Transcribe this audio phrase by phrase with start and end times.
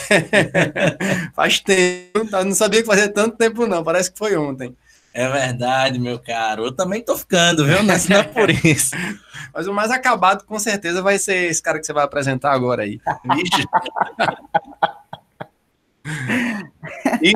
[1.34, 4.76] Faz tempo, não sabia que fazia tanto tempo não, parece que foi ontem.
[5.12, 6.66] É verdade, meu caro.
[6.66, 7.82] Eu também tô ficando, viu?
[7.82, 8.94] Não é por isso.
[9.52, 12.84] Mas o mais acabado, com certeza, vai ser esse cara que você vai apresentar agora
[12.84, 13.00] aí.
[13.34, 13.66] Vixe.
[17.22, 17.32] E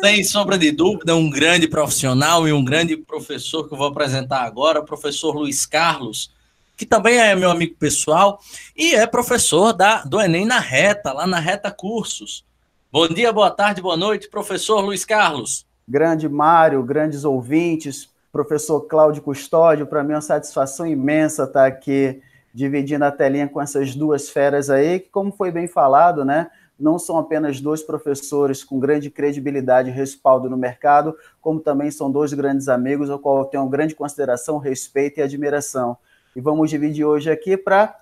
[0.00, 4.42] sem sombra de dúvida, um grande profissional e um grande professor que eu vou apresentar
[4.42, 6.30] agora, o professor Luiz Carlos,
[6.76, 8.40] que também é meu amigo pessoal
[8.76, 12.44] e é professor da, do Enem na Reta, lá na Reta Cursos.
[12.92, 15.66] Bom dia, boa tarde, boa noite, professor Luiz Carlos.
[15.88, 22.20] Grande Mário, grandes ouvintes, professor Cláudio Custódio, para mim é uma satisfação imensa estar aqui
[22.52, 26.98] dividindo a telinha com essas duas feras aí, que como foi bem falado, né, não
[26.98, 32.32] são apenas dois professores com grande credibilidade e respaldo no mercado, como também são dois
[32.32, 35.96] grandes amigos, ao qual eu tenho grande consideração, respeito e admiração.
[36.34, 37.96] E vamos dividir hoje aqui para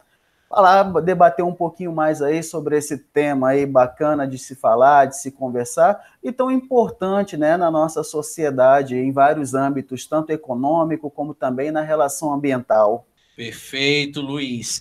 [0.48, 5.18] falar, debater um pouquinho mais aí sobre esse tema aí bacana de se falar, de
[5.18, 11.34] se conversar, e tão importante, né, na nossa sociedade em vários âmbitos, tanto econômico como
[11.34, 13.06] também na relação ambiental.
[13.36, 14.80] Perfeito, Luiz.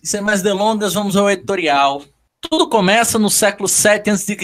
[0.00, 2.04] E sem mais delongas, vamos ao editorial.
[2.40, 4.36] Tudo começa no século 7 a.C.,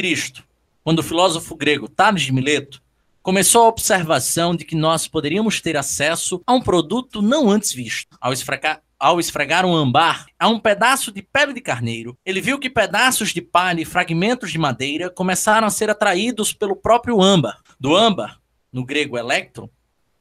[0.83, 2.83] quando o filósofo grego Tales de Mileto
[3.23, 8.17] começou a observação de que nós poderíamos ter acesso a um produto não antes visto.
[8.21, 12.59] Ao esfregar, ao esfregar um ambar a um pedaço de pele de carneiro, ele viu
[12.59, 17.63] que pedaços de palha e fragmentos de madeira começaram a ser atraídos pelo próprio âmbar.
[17.79, 18.41] Do âmbar,
[18.73, 19.71] no grego electron,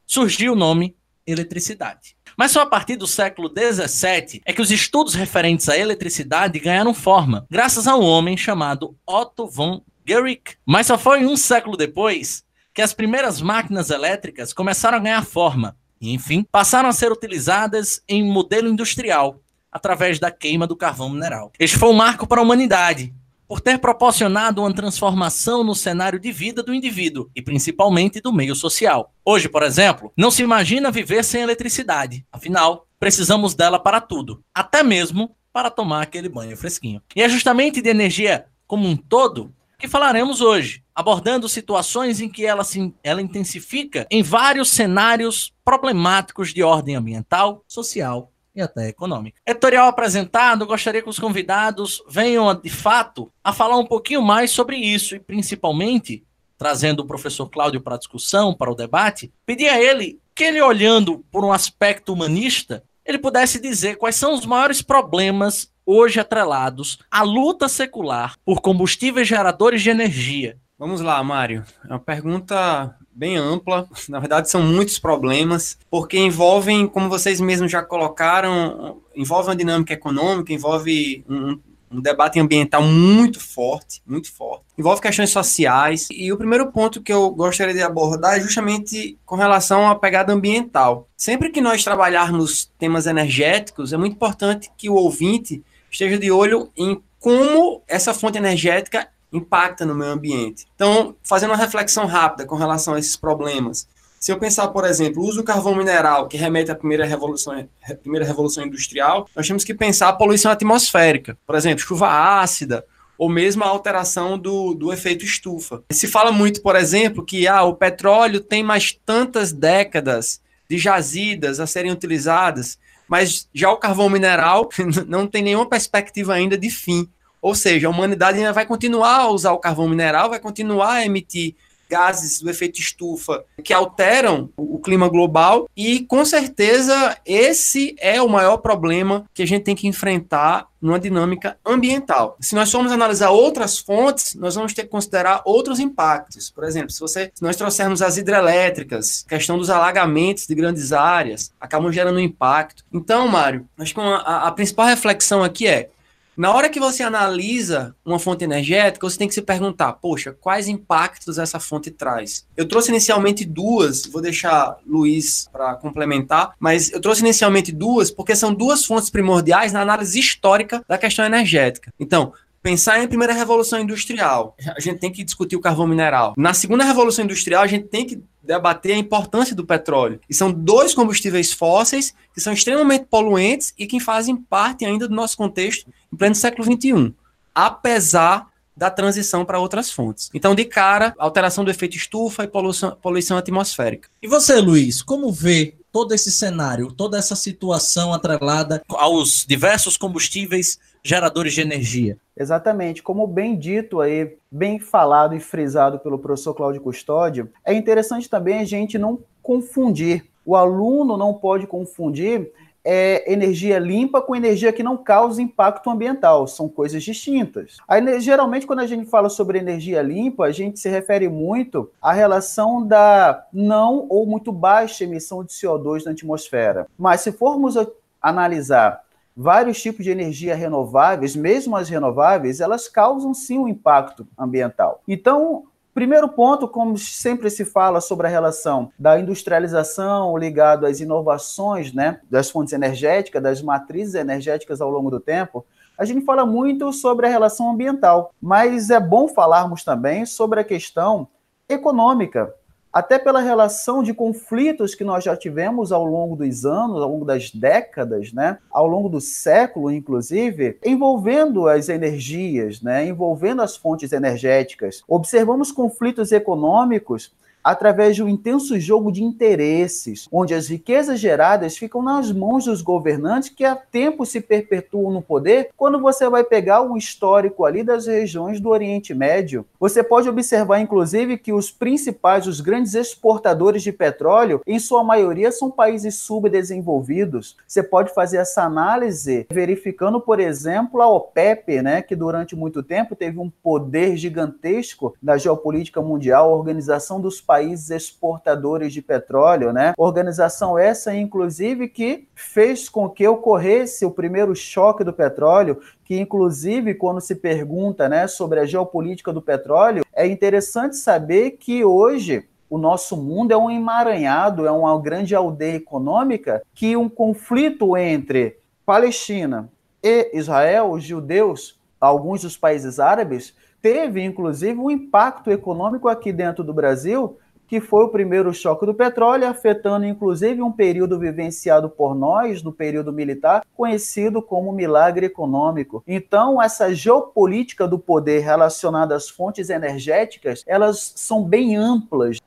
[0.05, 0.95] surgiu o nome
[1.25, 2.15] eletricidade.
[2.37, 6.93] Mas só a partir do século XVII é que os estudos referentes à eletricidade ganharam
[6.93, 10.55] forma, graças a um homem chamado Otto von Guericke.
[10.65, 15.77] Mas só foi um século depois que as primeiras máquinas elétricas começaram a ganhar forma
[16.01, 19.39] e, enfim, passaram a ser utilizadas em modelo industrial,
[19.71, 21.51] através da queima do carvão mineral.
[21.57, 23.13] Este foi um marco para a humanidade,
[23.47, 28.55] por ter proporcionado uma transformação no cenário de vida do indivíduo e principalmente do meio
[28.55, 29.13] social.
[29.23, 32.25] Hoje, por exemplo, não se imagina viver sem eletricidade.
[32.31, 37.01] Afinal, precisamos dela para tudo, até mesmo para tomar aquele banho fresquinho.
[37.15, 42.45] E é justamente de energia como um todo que falaremos hoje, abordando situações em que
[42.45, 49.39] ela, se, ela intensifica em vários cenários problemáticos de ordem ambiental, social e até econômica.
[49.45, 54.77] Editorial apresentado, gostaria que os convidados venham, de fato, a falar um pouquinho mais sobre
[54.77, 56.23] isso e, principalmente,
[56.57, 60.61] trazendo o professor Cláudio para a discussão, para o debate, pedir a ele que ele,
[60.61, 66.99] olhando por um aspecto humanista, ele pudesse dizer quais são os maiores problemas hoje atrelados
[67.11, 70.57] à luta secular por combustíveis geradores de energia.
[70.79, 71.65] Vamos lá, Mário.
[71.83, 73.87] É uma pergunta bem ampla.
[74.09, 79.93] Na verdade, são muitos problemas, porque envolvem, como vocês mesmos já colocaram, envolve uma dinâmica
[79.93, 81.59] econômica, envolve um,
[81.91, 84.63] um debate ambiental muito forte, muito forte.
[84.77, 86.07] Envolve questões sociais.
[86.11, 90.33] E o primeiro ponto que eu gostaria de abordar é justamente com relação à pegada
[90.33, 91.07] ambiental.
[91.15, 96.69] Sempre que nós trabalharmos temas energéticos, é muito importante que o ouvinte esteja de olho
[96.75, 100.65] em como essa fonte energética impacta no meio ambiente.
[100.75, 103.87] Então, fazendo uma reflexão rápida com relação a esses problemas,
[104.23, 107.67] se eu pensar, por exemplo, o uso do carvão mineral, que remete à primeira revolução,
[108.01, 111.37] primeira revolução industrial, nós temos que pensar a poluição atmosférica.
[111.45, 112.07] Por exemplo, chuva
[112.41, 112.85] ácida,
[113.17, 115.83] ou mesmo a alteração do, do efeito estufa.
[115.91, 121.59] Se fala muito, por exemplo, que ah, o petróleo tem mais tantas décadas de jazidas
[121.59, 122.77] a serem utilizadas,
[123.07, 124.69] mas já o carvão mineral
[125.05, 127.09] não tem nenhuma perspectiva ainda de fim.
[127.43, 131.05] Ou seja, a humanidade ainda vai continuar a usar o carvão mineral, vai continuar a
[131.05, 131.55] emitir
[131.89, 138.29] gases do efeito estufa que alteram o clima global e com certeza esse é o
[138.29, 142.35] maior problema que a gente tem que enfrentar numa dinâmica ambiental.
[142.41, 146.49] Se nós formos analisar outras fontes, nós vamos ter que considerar outros impactos.
[146.49, 151.53] Por exemplo, se, você, se nós trouxermos as hidrelétricas, questão dos alagamentos de grandes áreas,
[151.59, 152.83] acabam gerando impacto.
[152.91, 155.89] Então, Mário, acho que uma, a, a principal reflexão aqui é
[156.35, 160.67] na hora que você analisa uma fonte energética, você tem que se perguntar, poxa, quais
[160.67, 162.45] impactos essa fonte traz?
[162.57, 168.35] Eu trouxe inicialmente duas, vou deixar Luiz para complementar, mas eu trouxe inicialmente duas porque
[168.35, 171.93] são duas fontes primordiais na análise histórica da questão energética.
[171.99, 172.33] Então,
[172.63, 176.33] pensar em primeira revolução industrial, a gente tem que discutir o carvão mineral.
[176.37, 180.19] Na segunda revolução industrial, a gente tem que debater a importância do petróleo.
[180.29, 185.15] E são dois combustíveis fósseis que são extremamente poluentes e que fazem parte ainda do
[185.15, 187.13] nosso contexto em pleno século XXI,
[187.55, 190.29] apesar da transição para outras fontes.
[190.33, 194.09] Então, de cara, alteração do efeito estufa e poluição, poluição atmosférica.
[194.21, 200.79] E você, Luiz, como vê todo esse cenário, toda essa situação atrelada aos diversos combustíveis
[201.03, 202.17] geradores de energia?
[202.35, 208.27] Exatamente, como bem dito aí, bem falado e frisado pelo professor Cláudio Custódio, é interessante
[208.27, 210.25] também a gente não confundir.
[210.43, 212.51] O aluno não pode confundir
[212.83, 216.47] é, energia limpa com energia que não causa impacto ambiental.
[216.47, 217.77] São coisas distintas.
[217.87, 222.11] Aí, geralmente, quando a gente fala sobre energia limpa, a gente se refere muito à
[222.11, 226.87] relação da não ou muito baixa emissão de CO2 na atmosfera.
[226.97, 227.75] Mas se formos
[228.21, 229.03] analisar
[229.35, 235.01] vários tipos de energia renováveis, mesmo as renováveis, elas causam sim um impacto ambiental.
[235.07, 241.93] Então, Primeiro ponto, como sempre se fala sobre a relação da industrialização ligado às inovações
[241.93, 245.63] né, das fontes energéticas, das matrizes energéticas ao longo do tempo,
[245.95, 250.63] a gente fala muito sobre a relação ambiental, mas é bom falarmos também sobre a
[250.63, 251.27] questão
[251.69, 252.51] econômica
[252.93, 257.25] até pela relação de conflitos que nós já tivemos ao longo dos anos, ao longo
[257.25, 264.13] das décadas, né, ao longo do século, inclusive, envolvendo as energias, né, envolvendo as fontes
[264.13, 265.03] energéticas.
[265.07, 267.33] Observamos conflitos econômicos
[267.63, 272.81] através de um intenso jogo de interesses, onde as riquezas geradas ficam nas mãos dos
[272.81, 275.69] governantes que há tempo se perpetuam no poder.
[275.77, 280.79] Quando você vai pegar um histórico ali das regiões do Oriente Médio, você pode observar,
[280.79, 287.55] inclusive, que os principais, os grandes exportadores de petróleo, em sua maioria, são países subdesenvolvidos.
[287.65, 293.15] Você pode fazer essa análise verificando, por exemplo, a OPEP, né, que durante muito tempo
[293.15, 299.93] teve um poder gigantesco na geopolítica mundial, a Organização dos países exportadores de petróleo, né?
[299.97, 306.93] Organização essa, inclusive, que fez com que ocorresse o primeiro choque do petróleo, que inclusive
[306.95, 312.77] quando se pergunta, né, sobre a geopolítica do petróleo, é interessante saber que hoje o
[312.77, 319.69] nosso mundo é um emaranhado, é uma grande aldeia econômica que um conflito entre Palestina
[320.01, 326.63] e Israel, os judeus, alguns dos países árabes, teve inclusive um impacto econômico aqui dentro
[326.63, 327.37] do Brasil
[327.73, 332.71] que foi o primeiro choque do petróleo, afetando inclusive um período vivenciado por nós, no
[332.71, 336.03] período militar, conhecido como milagre econômico.
[336.07, 342.37] Então, essa geopolítica do poder relacionada às fontes energéticas, elas são bem amplas,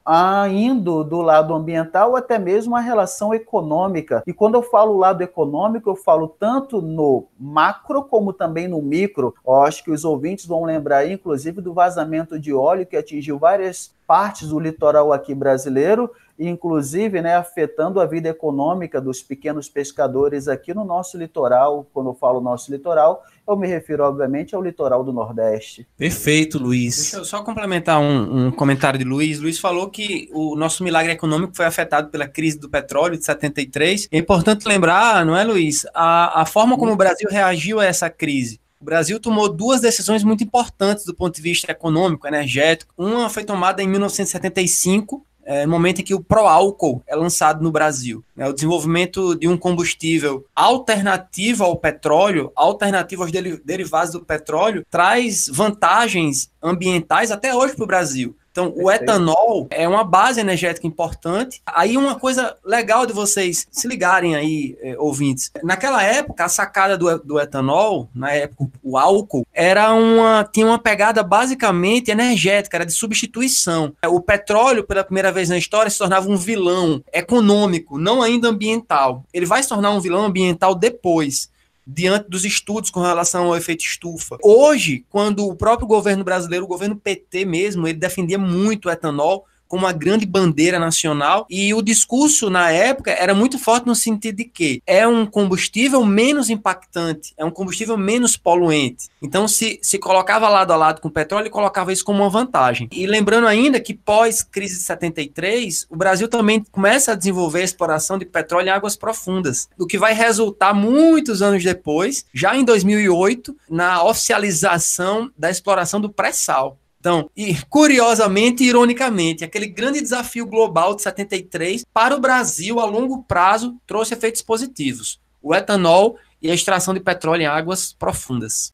[0.49, 4.23] indo do lado ambiental até mesmo a relação econômica.
[4.29, 9.35] E quando eu falo lado econômico, eu falo tanto no macro como também no micro.
[9.45, 13.96] Eu acho que os ouvintes vão lembrar, inclusive, do vazamento de óleo que atingiu várias
[14.07, 20.73] partes do litoral aqui brasileiro, inclusive né, afetando a vida econômica dos pequenos pescadores aqui
[20.73, 21.87] no nosso litoral.
[21.93, 25.87] Quando eu falo nosso litoral, eu me refiro, obviamente, ao litoral do Nordeste.
[25.97, 26.97] Perfeito, Luiz.
[26.97, 29.41] Deixa eu só complementar um, um comentário de Luiz.
[29.41, 34.09] Luiz falou que o nosso milagre econômico foi afetado pela crise do petróleo de 73.
[34.13, 38.11] É importante lembrar, não é, Luiz, a, a forma como o Brasil reagiu a essa
[38.11, 38.61] crise.
[38.81, 42.93] O Brasil tomou duas decisões muito importantes do ponto de vista econômico, energético.
[42.97, 48.23] Uma foi tomada em 1975, é momento em que o pró-álcool é lançado no Brasil.
[48.37, 53.31] É o desenvolvimento de um combustível alternativo ao petróleo, alternativo aos
[53.65, 58.37] derivados do petróleo, traz vantagens ambientais até hoje para o Brasil.
[58.57, 61.61] Então, o etanol é uma base energética importante.
[61.67, 65.51] Aí, uma coisa legal de vocês se ligarem aí, eh, ouvintes.
[65.63, 70.79] Naquela época, a sacada do, do etanol, na época, o álcool, era uma, tinha uma
[70.79, 73.93] pegada basicamente energética, era de substituição.
[74.07, 79.23] O petróleo, pela primeira vez na história, se tornava um vilão econômico, não ainda ambiental.
[79.35, 81.51] Ele vai se tornar um vilão ambiental depois
[81.87, 84.37] diante dos estudos com relação ao efeito estufa.
[84.43, 89.47] Hoje, quando o próprio governo brasileiro, o governo PT mesmo, ele defendia muito o etanol,
[89.69, 91.47] como uma grande bandeira nacional.
[91.51, 96.05] E o discurso na época era muito forte no sentido de que é um combustível
[96.05, 99.09] menos impactante, é um combustível menos poluente.
[99.21, 102.89] Então, se, se colocava lado a lado com o petróleo, colocava isso como uma vantagem.
[102.93, 108.19] E lembrando ainda que pós-crise de 73, o Brasil também começa a desenvolver a exploração
[108.19, 113.57] de petróleo em águas profundas, o que vai resultar muitos anos depois, já em 2008,
[113.69, 116.79] na oficialização da exploração do pré-sal.
[117.07, 122.85] Então, e curiosamente e ironicamente, aquele grande desafio global de 73 para o Brasil a
[122.85, 128.73] longo prazo trouxe efeitos positivos: o etanol e a extração de petróleo em águas profundas.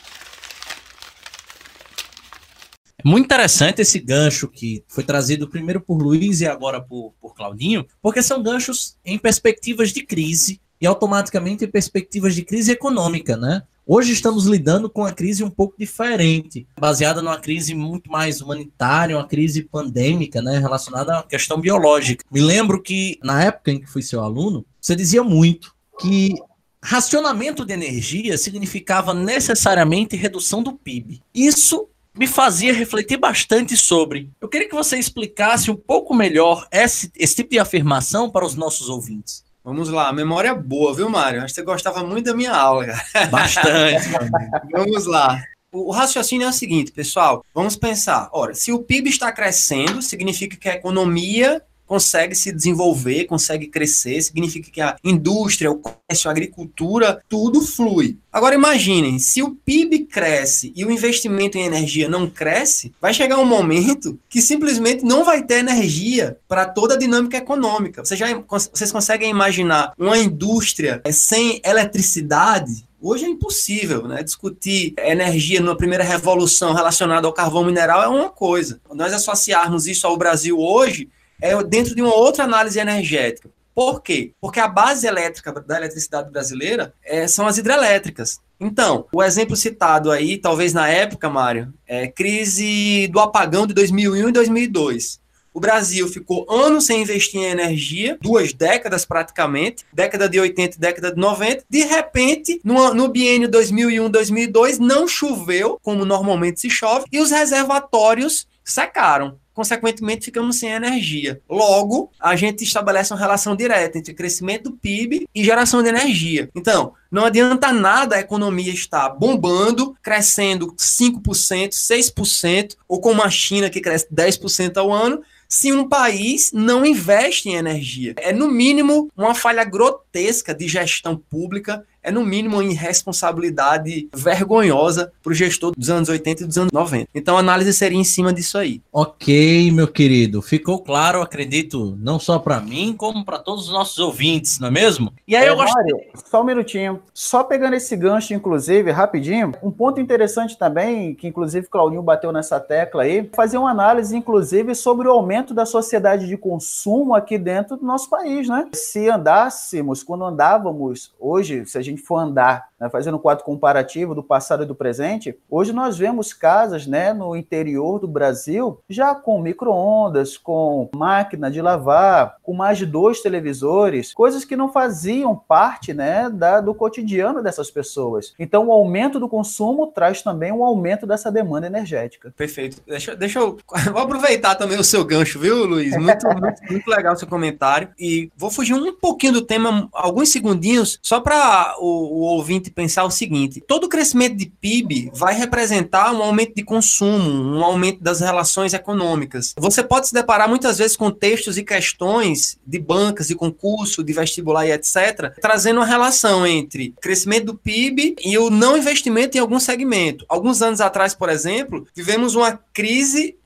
[2.97, 7.35] É muito interessante esse gancho que foi trazido primeiro por Luiz e agora por, por
[7.35, 13.37] Claudinho, porque são ganchos em perspectivas de crise e automaticamente em perspectivas de crise econômica,
[13.37, 13.62] né?
[13.85, 19.17] Hoje estamos lidando com uma crise um pouco diferente, baseada numa crise muito mais humanitária,
[19.17, 22.25] uma crise pandêmica, né, relacionada à questão biológica.
[22.31, 26.33] Me lembro que na época em que fui seu aluno, você dizia muito que
[26.81, 31.21] racionamento de energia significava necessariamente redução do PIB.
[31.35, 34.31] Isso me fazia refletir bastante sobre.
[34.41, 38.55] Eu queria que você explicasse um pouco melhor esse, esse tipo de afirmação para os
[38.55, 39.43] nossos ouvintes.
[39.64, 41.38] Vamos lá, memória boa, viu, Mário?
[41.40, 43.26] Acho que você gostava muito da minha aula, cara.
[43.28, 44.09] Bastante.
[44.73, 45.40] Vamos lá.
[45.73, 47.45] O raciocínio é o seguinte, pessoal.
[47.54, 48.28] Vamos pensar.
[48.33, 51.62] Ora, se o PIB está crescendo, significa que a economia
[51.93, 58.17] consegue se desenvolver, consegue crescer, significa que a indústria, o comércio, a agricultura, tudo flui.
[58.33, 63.37] Agora imaginem, se o PIB cresce e o investimento em energia não cresce, vai chegar
[63.37, 68.03] um momento que simplesmente não vai ter energia para toda a dinâmica econômica.
[68.03, 68.27] Vocês, já,
[68.73, 72.87] vocês conseguem imaginar uma indústria sem eletricidade?
[73.03, 74.23] Hoje é impossível, né?
[74.23, 78.81] Discutir energia numa primeira revolução relacionada ao carvão mineral é uma coisa.
[78.95, 81.11] Nós associarmos isso ao Brasil hoje,
[81.43, 83.51] é dentro de uma outra análise energética.
[83.75, 84.33] Por quê?
[84.41, 88.39] Porque a base elétrica da eletricidade brasileira é, são as hidrelétricas.
[88.61, 94.29] Então, o exemplo citado aí, talvez na época, Mário, é crise do apagão de 2001
[94.29, 95.21] e 2002.
[95.55, 100.81] O Brasil ficou anos sem investir em energia, duas décadas praticamente, década de 80 e
[100.81, 101.65] década de 90.
[101.69, 108.47] De repente, no, no biênio 2001-2002, não choveu, como normalmente se chove, e os reservatórios
[108.64, 111.40] secaram consequentemente ficamos sem energia.
[111.49, 116.49] Logo, a gente estabelece uma relação direta entre crescimento do PIB e geração de energia.
[116.54, 123.69] Então, não adianta nada a economia estar bombando, crescendo 5%, 6%, ou como a China
[123.69, 128.14] que cresce 10% ao ano, se um país não investe em energia.
[128.16, 135.13] É, no mínimo, uma falha grotesca de gestão pública é no mínimo uma irresponsabilidade vergonhosa
[135.23, 137.09] para o gestor dos anos 80 e dos anos 90.
[137.15, 138.83] Então a análise seria em cima disso aí.
[138.93, 140.43] Ok, meu querido.
[140.43, 144.71] Ficou claro, acredito, não só para mim, como para todos os nossos ouvintes, não é
[144.71, 145.13] mesmo?
[145.27, 145.75] E aí é, eu gosto.
[145.75, 145.97] Mário,
[146.29, 147.03] só um minutinho.
[147.15, 152.59] Só pegando esse gancho, inclusive, rapidinho, um ponto interessante também, que inclusive Claudinho bateu nessa
[152.59, 157.77] tecla aí, fazer uma análise, inclusive, sobre o aumento da sociedade de consumo aqui dentro
[157.77, 158.69] do nosso país, né?
[158.73, 163.45] Se andássemos, quando andávamos hoje, se a gente gente for andar, né, fazendo um quadro
[163.45, 168.81] comparativo do passado e do presente, hoje nós vemos casas né, no interior do Brasil
[168.89, 174.73] já com micro-ondas, com máquina de lavar, com mais de dois televisores, coisas que não
[174.73, 178.35] faziam parte né, da, do cotidiano dessas pessoas.
[178.39, 182.33] Então, o aumento do consumo traz também um aumento dessa demanda energética.
[182.37, 182.83] Perfeito.
[182.87, 183.59] Deixa, deixa eu.
[183.93, 185.97] Vou aproveitar também o seu gancho, viu, Luiz?
[185.97, 187.91] Muito, muito, muito legal o seu comentário.
[187.99, 193.05] E vou fugir um pouquinho do tema, alguns segundinhos, só para o, o, ouvinte pensar
[193.05, 198.21] o seguinte: todo crescimento de PIB vai representar um aumento de consumo, um aumento das
[198.21, 199.53] relações econômicas.
[199.59, 204.12] Você pode se deparar muitas vezes com textos e questões de bancas, de concurso, de
[204.12, 209.41] vestibular e etc., trazendo uma relação entre crescimento do PIB e o não investimento em
[209.41, 210.25] algum segmento.
[210.29, 213.37] Alguns anos atrás, por exemplo, vivemos uma crise,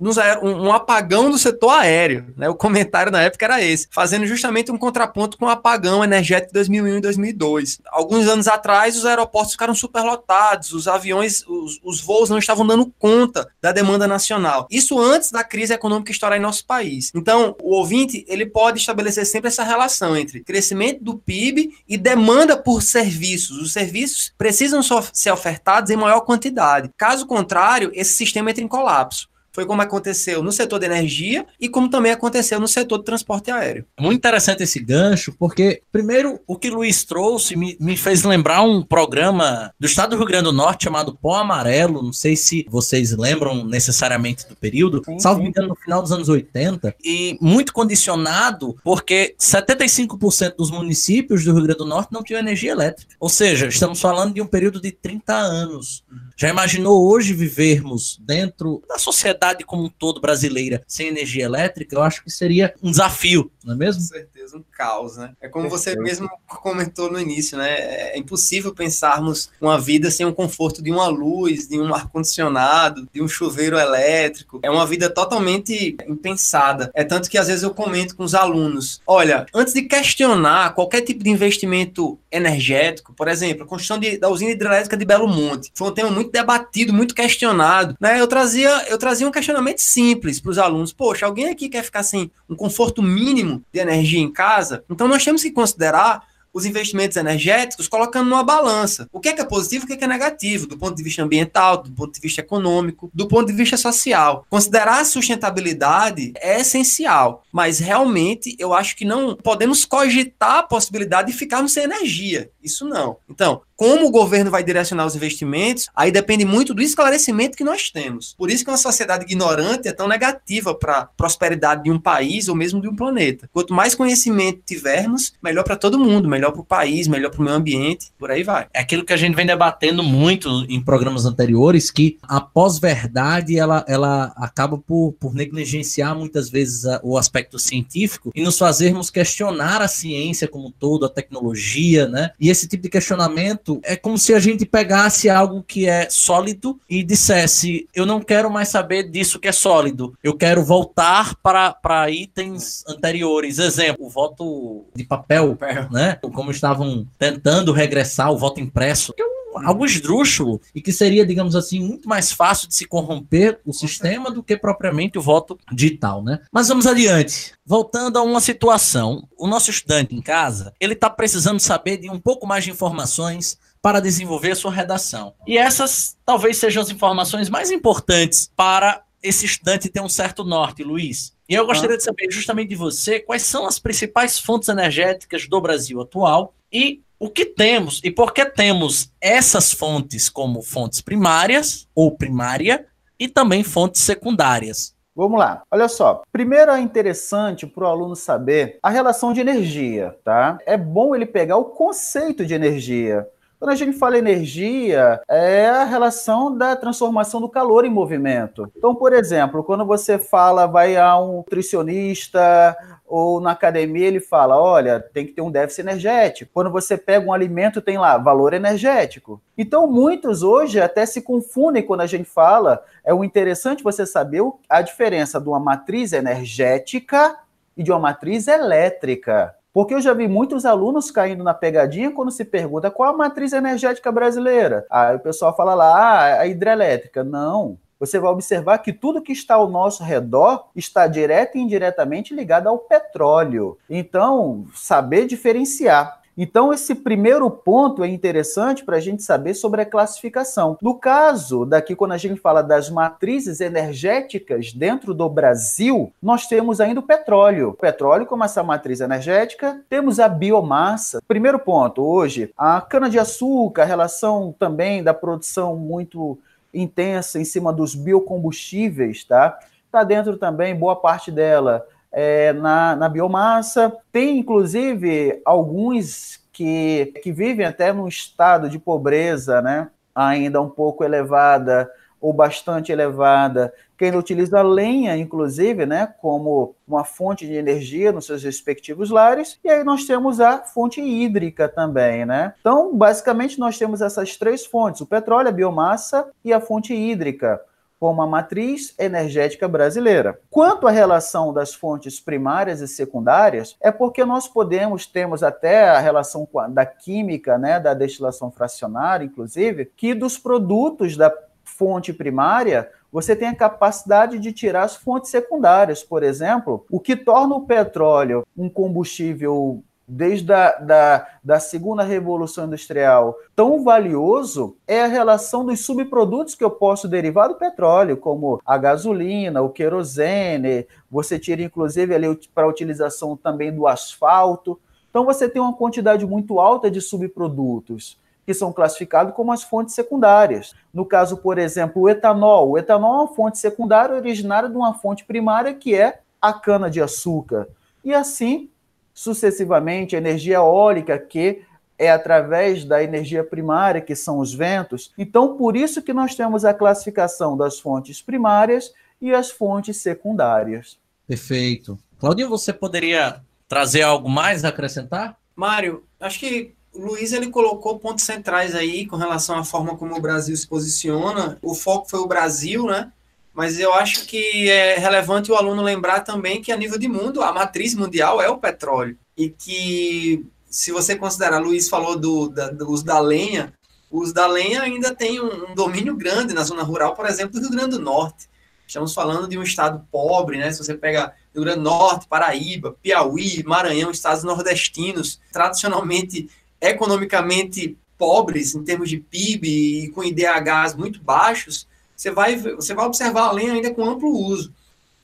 [0.43, 2.35] um apagão do setor aéreo.
[2.37, 2.49] Né?
[2.49, 6.55] O comentário na época era esse, fazendo justamente um contraponto com o apagão energético de
[6.55, 7.81] 2001 e 2002.
[7.87, 12.93] Alguns anos atrás, os aeroportos ficaram superlotados, os aviões, os, os voos não estavam dando
[12.99, 14.67] conta da demanda nacional.
[14.71, 17.11] Isso antes da crise econômica estourar em nosso país.
[17.15, 22.57] Então, o ouvinte ele pode estabelecer sempre essa relação entre crescimento do PIB e demanda
[22.57, 23.59] por serviços.
[23.59, 24.81] Os serviços precisam
[25.13, 26.91] ser ofertados em maior quantidade.
[26.97, 29.29] Caso contrário, esse sistema entra em colapso.
[29.57, 33.51] Foi como aconteceu no setor de energia e como também aconteceu no setor de transporte
[33.51, 33.87] aéreo.
[33.99, 38.83] Muito interessante esse gancho, porque, primeiro, o que Luiz trouxe me, me fez lembrar um
[38.83, 42.03] programa do estado do Rio Grande do Norte chamado Pó Amarelo.
[42.03, 46.13] Não sei se vocês lembram necessariamente do período, sim, salvo me engano, no final dos
[46.13, 52.23] anos 80, e muito condicionado porque 75% dos municípios do Rio Grande do Norte não
[52.23, 53.15] tinham energia elétrica.
[53.19, 56.05] Ou seja, estamos falando de um período de 30 anos.
[56.37, 61.97] Já imaginou hoje vivermos dentro da sociedade como um todo brasileira sem energia elétrica?
[61.97, 64.03] Eu acho que seria um desafio, não é mesmo?
[64.03, 65.33] Com certeza, um caos, né?
[65.41, 67.77] É como você mesmo comentou no início, né?
[67.79, 73.23] É impossível pensarmos uma vida sem o conforto de uma luz, de um ar-condicionado, de
[73.23, 74.61] um chuveiro elétrico.
[74.63, 76.91] É uma vida totalmente impensada.
[76.95, 81.03] É tanto que às vezes eu comento com os alunos: olha, antes de questionar qualquer
[81.03, 85.71] tipo de investimento energético, por exemplo, a construção de, da usina hidrelétrica de Belo Monte,
[85.75, 88.21] foi um tema muito debatido, muito questionado, né?
[88.21, 90.93] Eu trazia, eu trazia um questionamento simples para os alunos.
[90.93, 94.83] Poxa, alguém aqui quer ficar sem um conforto mínimo de energia em casa?
[94.91, 96.23] Então nós temos que considerar
[96.57, 99.07] os investimentos energéticos colocando numa balança.
[99.13, 101.03] O que é, que é positivo o que é, que é negativo, do ponto de
[101.03, 104.47] vista ambiental, do ponto de vista econômico, do ponto de vista social.
[104.49, 111.31] Considerar a sustentabilidade é essencial, mas realmente eu acho que não podemos cogitar a possibilidade
[111.31, 112.51] de ficarmos sem energia.
[112.63, 113.19] Isso não.
[113.29, 117.91] Então, como o governo vai direcionar os investimentos, aí depende muito do esclarecimento que nós
[117.91, 118.35] temos.
[118.37, 122.49] Por isso que uma sociedade ignorante é tão negativa para a prosperidade de um país
[122.49, 123.49] ou mesmo de um planeta.
[123.53, 127.45] Quanto mais conhecimento tivermos, melhor para todo mundo, melhor para o país, melhor para o
[127.45, 128.67] meio ambiente, por aí vai.
[128.73, 133.85] É aquilo que a gente vem debatendo muito em programas anteriores, que a pós-verdade ela,
[133.87, 139.83] ela acaba por, por negligenciar muitas vezes a, o aspecto científico e nos fazermos questionar
[139.83, 142.31] a ciência como um todo, a tecnologia, né?
[142.41, 146.79] E esse tipo de questionamento é como se a gente pegasse algo que é sólido
[146.89, 152.11] e dissesse: eu não quero mais saber disso que é sólido, eu quero voltar para,
[152.11, 153.59] itens anteriores.
[153.59, 155.57] Exemplo, o voto de papel,
[155.91, 156.19] né?
[156.35, 159.15] Como estavam tentando regressar o voto impresso.
[159.17, 159.27] Eu
[159.65, 164.31] algo esdrúxulo e que seria, digamos assim, muito mais fácil de se corromper o sistema
[164.31, 166.41] do que propriamente o voto digital, né?
[166.53, 167.53] Mas vamos adiante.
[167.65, 172.19] Voltando a uma situação, o nosso estudante em casa, ele está precisando saber de um
[172.19, 175.35] pouco mais de informações para desenvolver a sua redação.
[175.47, 180.83] E essas talvez sejam as informações mais importantes para esse estudante ter um certo norte,
[180.83, 181.35] Luiz.
[181.49, 181.99] E eu gostaria ah.
[181.99, 187.03] de saber justamente de você quais são as principais fontes energéticas do Brasil atual e
[187.19, 192.87] o que temos e por que temos essas fontes como fontes primárias ou primária
[193.19, 194.95] e também fontes secundárias.
[195.15, 195.63] Vamos lá.
[195.71, 196.23] Olha só.
[196.31, 200.59] Primeiro é interessante para o aluno saber a relação de energia, tá?
[200.67, 203.27] É bom ele pegar o conceito de energia.
[203.59, 208.71] Quando a gente fala energia, é a relação da transformação do calor em movimento.
[208.77, 214.61] Então, por exemplo, quando você fala, vai a um nutricionista ou na academia, ele fala:
[214.61, 216.51] olha, tem que ter um déficit energético.
[216.53, 219.41] Quando você pega um alimento, tem lá valor energético.
[219.57, 222.85] Então, muitos hoje até se confundem quando a gente fala.
[223.03, 227.39] É o interessante você saber a diferença de uma matriz energética
[227.77, 229.55] e de uma matriz elétrica.
[229.77, 233.53] Porque eu já vi muitos alunos caindo na pegadinha quando se pergunta qual a matriz
[233.53, 234.87] energética brasileira.
[234.89, 237.23] Aí o pessoal fala lá, ah, a hidrelétrica.
[237.23, 237.77] Não.
[238.01, 242.71] Você vai observar que tudo que está ao nosso redor está direto e indiretamente ligado
[242.71, 243.77] ao petróleo.
[243.91, 246.23] Então, saber diferenciar.
[246.37, 250.77] Então, esse primeiro ponto é interessante para a gente saber sobre a classificação.
[250.83, 256.79] No caso, daqui, quando a gente fala das matrizes energéticas dentro do Brasil, nós temos
[256.79, 257.71] ainda o petróleo.
[257.71, 261.23] O petróleo como essa matriz energética, temos a biomassa.
[261.27, 266.39] Primeiro ponto, hoje, a cana-de-açúcar, a relação também da produção muito
[266.75, 269.59] intensa em cima dos biocombustíveis, tá?
[269.87, 271.87] Está dentro também, boa parte dela
[272.19, 273.95] é, na, na biomassa.
[274.11, 279.91] Tem, inclusive, alguns que, que vivem até num estado de pobreza, né?
[280.15, 287.05] Ainda um pouco elevada ou bastante elevada, que ainda utiliza lenha, inclusive, né, como uma
[287.05, 292.25] fonte de energia nos seus respectivos lares, e aí nós temos a fonte hídrica também,
[292.25, 292.55] né?
[292.59, 297.61] Então, basicamente, nós temos essas três fontes: o petróleo, a biomassa e a fonte hídrica
[297.99, 300.39] como a matriz energética brasileira.
[300.51, 305.99] Quanto à relação das fontes primárias e secundárias, é porque nós podemos, temos até a
[305.99, 311.33] relação da química, né, da destilação fracionária, inclusive, que dos produtos da
[311.65, 317.17] fonte primária, você tem a capacidade de tirar as fontes secundárias, por exemplo, o que
[317.17, 325.03] torna o petróleo um combustível desde a da, da segunda revolução industrial tão valioso é
[325.03, 330.87] a relação dos subprodutos que eu posso derivar do petróleo, como a gasolina, o querosene,
[331.11, 334.79] você tira inclusive ali para utilização também do asfalto.
[335.11, 339.93] Então você tem uma quantidade muito alta de subprodutos que são classificados como as fontes
[339.93, 340.73] secundárias.
[340.95, 342.71] No caso, por exemplo, o etanol.
[342.71, 347.67] O etanol é uma fonte secundária originária de uma fonte primária que é a cana-de-açúcar.
[348.05, 348.71] E assim,
[349.17, 351.63] sucessivamente, a energia eólica, que
[351.99, 355.11] é através da energia primária, que são os ventos.
[355.17, 360.99] Então, por isso que nós temos a classificação das fontes primárias e as fontes secundárias.
[361.27, 361.99] Perfeito.
[362.21, 365.39] Claudinho, você poderia trazer algo mais a acrescentar?
[365.57, 370.15] Mário, acho que o Luiz ele colocou pontos centrais aí com relação à forma como
[370.15, 371.57] o Brasil se posiciona.
[371.63, 373.11] O foco foi o Brasil, né?
[373.57, 377.41] Mas eu acho que é relevante o aluno lembrar também que a nível de mundo
[377.41, 382.69] a matriz mundial é o petróleo e que se você considerar, Luiz falou do, da,
[382.69, 383.73] do uso da lenha,
[384.11, 387.55] o uso da lenha ainda tem um, um domínio grande na zona rural, por exemplo,
[387.55, 388.47] do Rio Grande do Norte.
[388.87, 390.71] Estamos falando de um estado pobre, né?
[390.71, 398.75] Se você pega Rio Grande do Norte, Paraíba, Piauí, Maranhão, estados nordestinos, tradicionalmente economicamente pobres
[398.75, 403.57] em termos de PIB e com IDHs muito baixos, você vai, você vai observar a
[403.57, 404.73] ainda com amplo uso.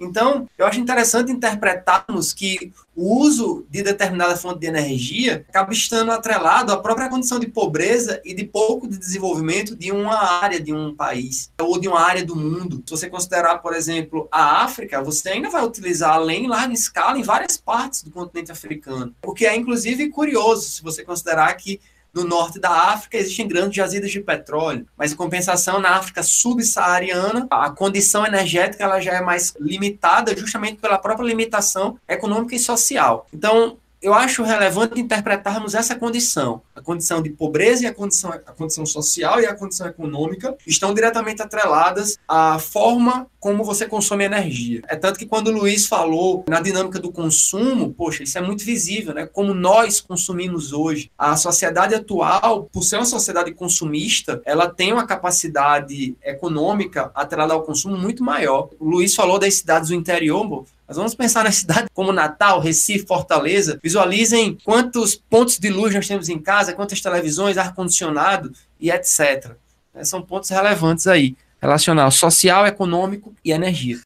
[0.03, 6.11] Então, eu acho interessante interpretarmos que o uso de determinada fonte de energia acaba estando
[6.11, 10.75] atrelado à própria condição de pobreza e de pouco de desenvolvimento de uma área de
[10.75, 12.83] um país ou de uma área do mundo.
[12.85, 17.17] Se você considerar, por exemplo, a África, você ainda vai utilizar além em larga escala
[17.17, 19.15] em várias partes do continente africano.
[19.25, 21.81] O que é, inclusive, curioso se você considerar que
[22.15, 27.47] no norte da África existem grandes jazidas de petróleo, mas em compensação na África subsaariana
[27.51, 33.27] a condição energética ela já é mais limitada justamente pela própria limitação econômica e social.
[33.33, 36.61] Então eu acho relevante interpretarmos essa condição.
[36.75, 40.93] A condição de pobreza e a condição, a condição social e a condição econômica estão
[40.93, 44.83] diretamente atreladas à forma como você consome energia.
[44.89, 48.65] É tanto que quando o Luiz falou na dinâmica do consumo, poxa, isso é muito
[48.65, 49.27] visível, né?
[49.27, 51.11] Como nós consumimos hoje.
[51.17, 57.63] A sociedade atual, por ser uma sociedade consumista, ela tem uma capacidade econômica atrelada ao
[57.63, 58.69] consumo muito maior.
[58.79, 63.07] O Luiz falou das cidades do interior, mas vamos pensar na cidade como Natal, Recife,
[63.07, 63.81] Fortaleza.
[63.83, 69.53] Visualizem quantos pontos de luz nós temos em casa, quantas televisões, ar-condicionado e etc.
[69.95, 74.01] É, são pontos relevantes aí, relacional social, econômico e energia.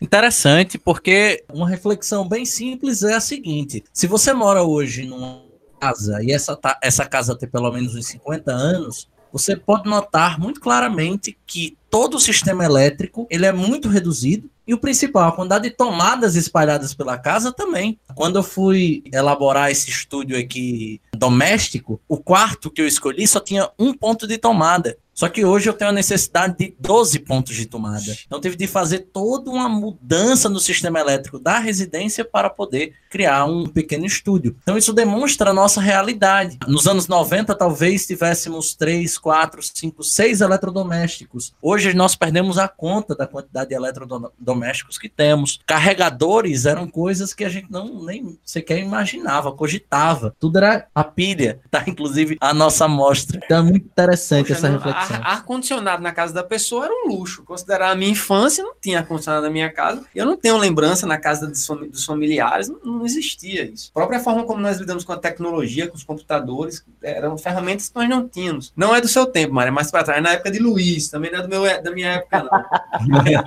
[0.00, 5.40] Interessante, porque uma reflexão bem simples é a seguinte: se você mora hoje numa
[5.80, 10.60] casa e essa, essa casa tem pelo menos uns 50 anos, você pode notar muito
[10.60, 15.68] claramente que todo o sistema elétrico ele é muito reduzido e o principal, a quantidade
[15.68, 17.98] de tomadas espalhadas pela casa também.
[18.14, 23.68] Quando eu fui elaborar esse estúdio aqui doméstico, o quarto que eu escolhi só tinha
[23.76, 24.96] um ponto de tomada.
[25.12, 28.16] Só que hoje eu tenho a necessidade de 12 pontos de tomada.
[28.26, 33.44] Então tive de fazer toda uma mudança no sistema elétrico da residência para poder criar
[33.44, 34.56] um pequeno estúdio.
[34.60, 36.58] Então isso demonstra a nossa realidade.
[36.66, 41.54] Nos anos 90 talvez tivéssemos 3, 4, 5, 6 eletrodomésticos.
[41.62, 45.60] Hoje nós perdemos a conta da quantidade de eletrodomésticos que temos.
[45.64, 50.34] Carregadores eram coisas que a gente não nem sequer imaginava, cogitava.
[50.40, 51.84] Tudo era a pilha, tá?
[51.86, 53.40] Inclusive a nossa amostra.
[53.44, 57.08] Então é muito interessante Poxa, essa não, reflexão ar-condicionado na casa da pessoa era um
[57.10, 57.44] luxo.
[57.44, 60.04] Considerar a minha infância, não tinha ar-condicionado na minha casa.
[60.12, 63.90] Eu não tenho lembrança na casa dos familiares, não, não, existia isso.
[63.90, 67.96] A própria forma como nós lidamos com a tecnologia, com os computadores, eram ferramentas que
[67.96, 68.72] nós não tínhamos.
[68.76, 70.18] Não é do seu tempo, Mário, é mais para trás.
[70.18, 72.50] É na época de Luiz, também não é do meu, da minha época, não.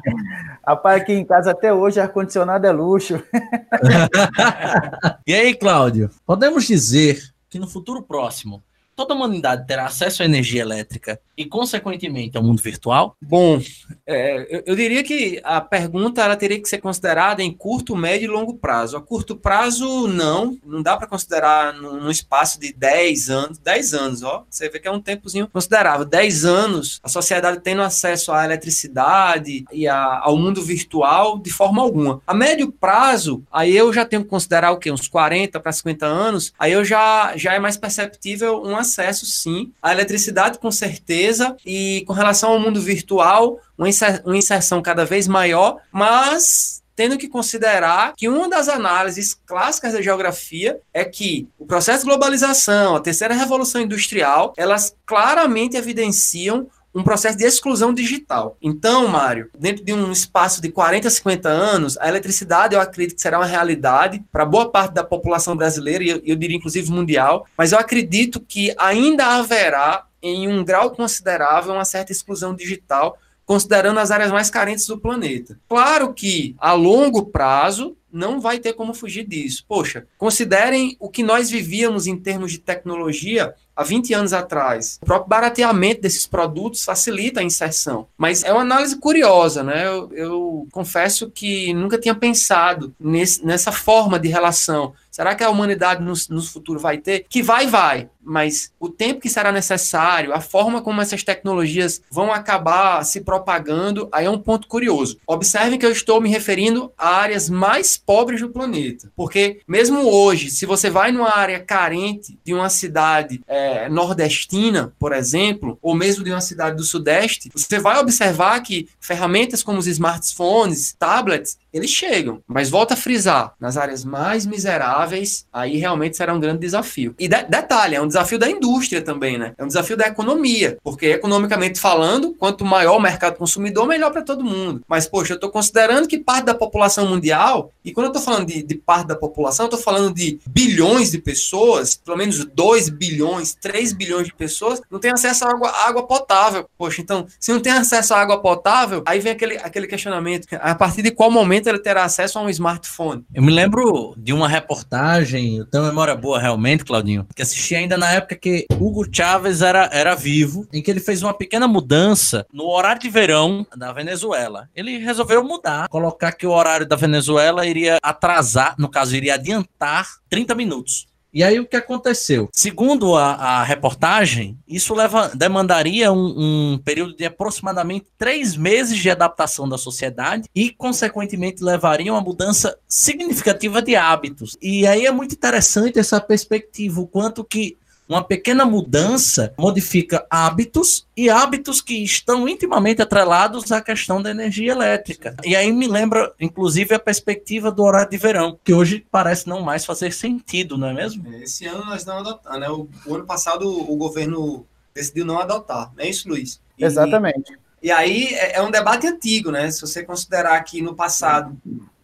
[0.66, 3.22] Rapaz, aqui em casa até hoje ar-condicionado é luxo.
[5.26, 8.64] e aí, Cláudio, podemos dizer que no futuro próximo
[8.96, 13.16] toda a humanidade terá acesso à energia elétrica e, consequentemente, ao mundo virtual?
[13.22, 13.62] Bom,
[14.06, 18.26] é, eu, eu, diria que a pergunta ela teria que ser considerada em curto, médio
[18.26, 18.98] e longo prazo.
[18.98, 20.58] A curto prazo, não.
[20.66, 23.58] Não dá para considerar num, espaço de 10 anos.
[23.60, 24.46] 10 anos, ó.
[24.50, 26.06] Você vê que é um tempozinho considerável.
[26.06, 31.82] 10 anos, a sociedade tendo acesso à eletricidade e a, ao mundo virtual de forma
[31.82, 32.20] alguma.
[32.26, 34.92] A médio prazo, aí eu já tenho que considerar o quê?
[34.92, 36.54] Uns 40 para 50 anos.
[36.58, 41.27] Aí eu já, já é mais perceptível um acesso, sim, à eletricidade, com certeza.
[41.66, 48.14] E com relação ao mundo virtual, uma inserção cada vez maior, mas tendo que considerar
[48.18, 53.36] que uma das análises clássicas da geografia é que o processo de globalização, a terceira
[53.36, 58.58] revolução industrial, elas claramente evidenciam um processo de exclusão digital.
[58.60, 63.22] Então, Mário, dentro de um espaço de 40, 50 anos, a eletricidade eu acredito que
[63.22, 67.46] será uma realidade para boa parte da população brasileira, e eu, eu diria inclusive mundial,
[67.56, 74.02] mas eu acredito que ainda haverá, em um grau considerável, uma certa exclusão digital considerando
[74.02, 75.58] as áreas mais carentes do planeta.
[75.70, 79.64] Claro que a longo prazo não vai ter como fugir disso.
[79.68, 85.00] Poxa, considerem o que nós vivíamos em termos de tecnologia há 20 anos atrás.
[85.02, 88.08] O próprio barateamento desses produtos facilita a inserção.
[88.18, 89.88] Mas é uma análise curiosa, né?
[89.88, 94.94] Eu, eu confesso que nunca tinha pensado nesse, nessa forma de relação.
[95.12, 97.26] Será que a humanidade no, no futuro vai ter?
[97.30, 98.10] Que vai, vai.
[98.28, 104.10] Mas o tempo que será necessário, a forma como essas tecnologias vão acabar se propagando,
[104.12, 105.18] aí é um ponto curioso.
[105.26, 109.10] Observem que eu estou me referindo a áreas mais pobres do planeta.
[109.16, 115.14] Porque mesmo hoje, se você vai numa área carente de uma cidade é, nordestina, por
[115.14, 119.88] exemplo, ou mesmo de uma cidade do Sudeste, você vai observar que ferramentas como os
[119.88, 122.42] smartphones, tablets, eles chegam.
[122.46, 127.16] Mas volta a frisar, nas áreas mais miseráveis, aí realmente será um grande desafio.
[127.18, 129.54] E de detalhe, é um desafio da indústria também, né?
[129.58, 134.22] É um desafio da economia, porque economicamente falando, quanto maior o mercado consumidor, melhor para
[134.22, 134.82] todo mundo.
[134.88, 138.48] Mas, poxa, eu estou considerando que parte da população mundial, e quando eu estou falando
[138.48, 142.90] de, de parte da população, eu estou falando de bilhões de pessoas, pelo menos 2
[142.90, 146.68] bilhões, 3 bilhões de pessoas, não tem acesso à água, água potável.
[146.78, 150.76] Poxa, então, se não tem acesso à água potável, aí vem aquele, aquele questionamento, a
[150.76, 153.26] partir de qual momento ele terá acesso a um smartphone.
[153.34, 157.98] Eu me lembro de uma reportagem, eu tenho memória boa realmente, Claudinho, que assisti ainda
[157.98, 162.46] na época que Hugo Chávez era, era vivo, em que ele fez uma pequena mudança
[162.52, 164.70] no horário de verão da Venezuela.
[164.76, 170.08] Ele resolveu mudar, colocar que o horário da Venezuela iria atrasar, no caso, iria adiantar
[170.30, 171.08] 30 minutos.
[171.34, 172.50] E aí o que aconteceu?
[172.54, 179.10] Segundo a, a reportagem, isso leva, demandaria um, um, período de aproximadamente três meses de
[179.10, 184.58] adaptação da sociedade e, consequentemente, levaria uma mudança significativa de hábitos.
[184.62, 191.08] E aí é muito interessante essa perspectiva, o quanto que uma pequena mudança modifica hábitos
[191.16, 195.36] e hábitos que estão intimamente atrelados à questão da energia elétrica.
[195.44, 199.62] E aí me lembra, inclusive, a perspectiva do horário de verão, que hoje parece não
[199.62, 201.34] mais fazer sentido, não é mesmo?
[201.36, 202.70] Esse ano nós não adotamos, né?
[202.70, 206.62] O, o ano passado o governo decidiu não adotar, não é isso, Luiz?
[206.78, 207.58] E, Exatamente.
[207.82, 209.70] E aí é, é um debate antigo, né?
[209.70, 211.56] Se você considerar que no passado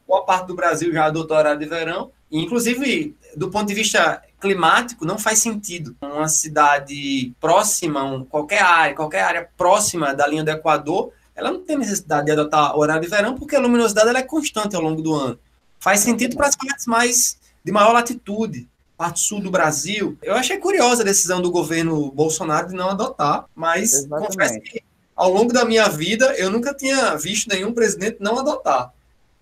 [0.08, 5.06] boa parte do Brasil já adotou horário de verão, inclusive do ponto de vista climático
[5.06, 5.96] não faz sentido.
[6.02, 11.62] Uma cidade próxima, um, qualquer área, qualquer área próxima da linha do Equador, ela não
[11.62, 15.02] tem necessidade de adotar horário de verão porque a luminosidade ela é constante ao longo
[15.02, 15.40] do ano.
[15.80, 20.18] Faz sentido para as partes mais de maior latitude, parte sul do Brasil.
[20.22, 24.28] Eu achei curiosa a decisão do governo Bolsonaro de não adotar, mas Exatamente.
[24.28, 24.84] confesso que
[25.16, 28.92] ao longo da minha vida eu nunca tinha visto nenhum presidente não adotar.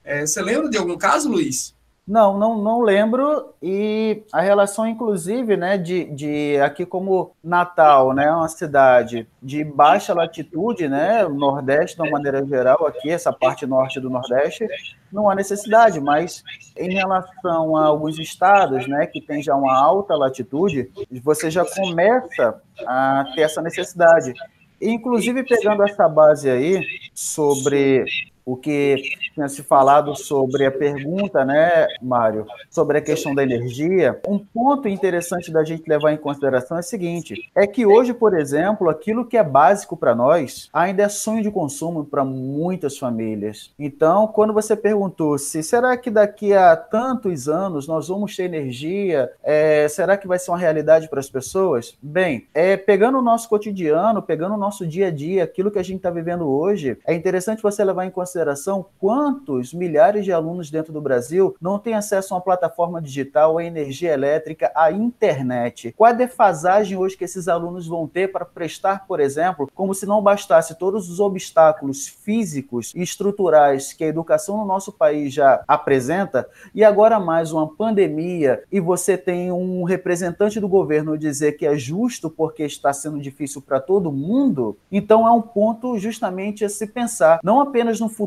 [0.03, 1.73] É, você lembra de algum caso, Luiz?
[2.11, 3.53] Não, não, não lembro.
[3.63, 10.13] E a relação, inclusive, né, de, de aqui como Natal, né, uma cidade de baixa
[10.13, 14.67] latitude, né, Nordeste, de uma maneira geral, aqui, essa parte norte do Nordeste,
[15.09, 16.43] não há necessidade, mas
[16.77, 20.91] em relação a alguns estados, né, que tem já uma alta latitude,
[21.23, 24.33] você já começa a ter essa necessidade.
[24.81, 28.03] Inclusive, pegando essa base aí sobre
[28.51, 29.01] o que
[29.33, 34.89] tinha se falado sobre a pergunta, né, Mário, sobre a questão da energia, um ponto
[34.89, 39.25] interessante da gente levar em consideração é o seguinte: é que hoje, por exemplo, aquilo
[39.25, 43.71] que é básico para nós ainda é sonho de consumo para muitas famílias.
[43.79, 49.31] Então, quando você perguntou se será que daqui a tantos anos nós vamos ter energia,
[49.41, 51.97] é, será que vai ser uma realidade para as pessoas?
[52.01, 55.83] Bem, é, pegando o nosso cotidiano, pegando o nosso dia a dia, aquilo que a
[55.83, 60.71] gente está vivendo hoje, é interessante você levar em consideração consideração quantos milhares de alunos
[60.71, 65.93] dentro do Brasil não têm acesso a uma plataforma digital, a energia elétrica, a internet.
[65.95, 70.05] Qual a defasagem hoje que esses alunos vão ter para prestar, por exemplo, como se
[70.05, 75.63] não bastasse todos os obstáculos físicos e estruturais que a educação no nosso país já
[75.67, 81.65] apresenta, e agora mais uma pandemia, e você tem um representante do governo dizer que
[81.65, 86.69] é justo porque está sendo difícil para todo mundo, então é um ponto justamente a
[86.69, 88.20] se pensar, não apenas no futuro,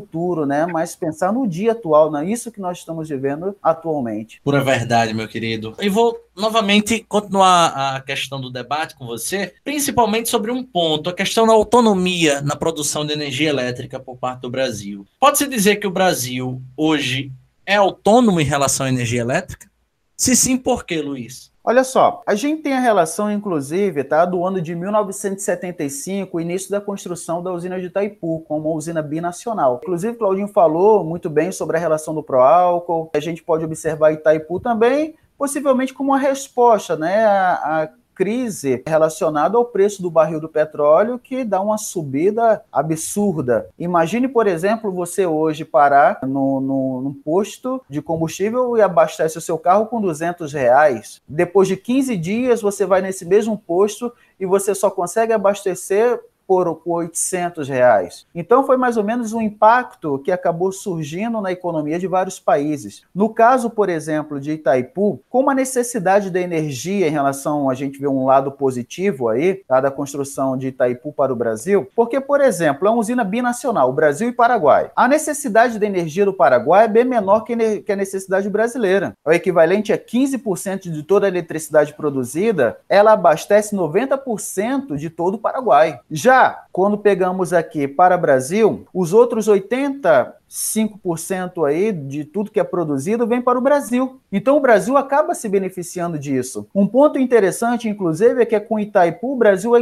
[0.45, 4.41] né, mas pensar no dia atual, não é isso que nós estamos vivendo atualmente.
[4.43, 5.75] Pura verdade, meu querido.
[5.79, 11.13] E vou novamente continuar a questão do debate com você, principalmente sobre um ponto, a
[11.13, 15.05] questão da autonomia na produção de energia elétrica por parte do Brasil.
[15.19, 17.31] Pode-se dizer que o Brasil hoje
[17.65, 19.69] é autônomo em relação à energia elétrica?
[20.17, 21.51] Se sim, por quê, Luiz?
[21.67, 26.69] Olha só, a gente tem a relação, inclusive, tá, do ano de 1975, o início
[26.69, 29.79] da construção da usina de Itaipu, como uma usina binacional.
[29.81, 33.09] Inclusive, Claudinho falou muito bem sobre a relação do pró-álcool.
[33.15, 39.65] A gente pode observar Itaipu também, possivelmente como uma resposta né, à, crise relacionada ao
[39.65, 43.69] preço do barril do petróleo, que dá uma subida absurda.
[43.77, 49.41] Imagine, por exemplo, você hoje parar no, no, num posto de combustível e abastece o
[49.41, 51.21] seu carro com 200 reais.
[51.27, 56.81] Depois de 15 dias, você vai nesse mesmo posto e você só consegue abastecer por
[56.85, 58.25] 800 reais.
[58.33, 63.03] Então foi mais ou menos um impacto que acabou surgindo na economia de vários países.
[63.13, 67.99] No caso, por exemplo, de Itaipu, como a necessidade da energia em relação a gente
[67.99, 72.41] vê um lado positivo aí, tá, da construção de Itaipu para o Brasil, porque, por
[72.41, 74.91] exemplo, é uma usina binacional, Brasil e Paraguai.
[74.95, 79.13] A necessidade da energia do Paraguai é bem menor que a necessidade brasileira.
[79.25, 85.39] O equivalente a 15% de toda a eletricidade produzida, ela abastece 90% de todo o
[85.39, 85.99] Paraguai.
[86.09, 92.61] Já já quando pegamos aqui para Brasil, os outros 80 5% aí de tudo que
[92.61, 94.21] é produzido vem para o Brasil.
[94.31, 96.67] Então o Brasil acaba se beneficiando disso.
[96.73, 99.73] Um ponto interessante, inclusive, é que com Itaipu o Brasil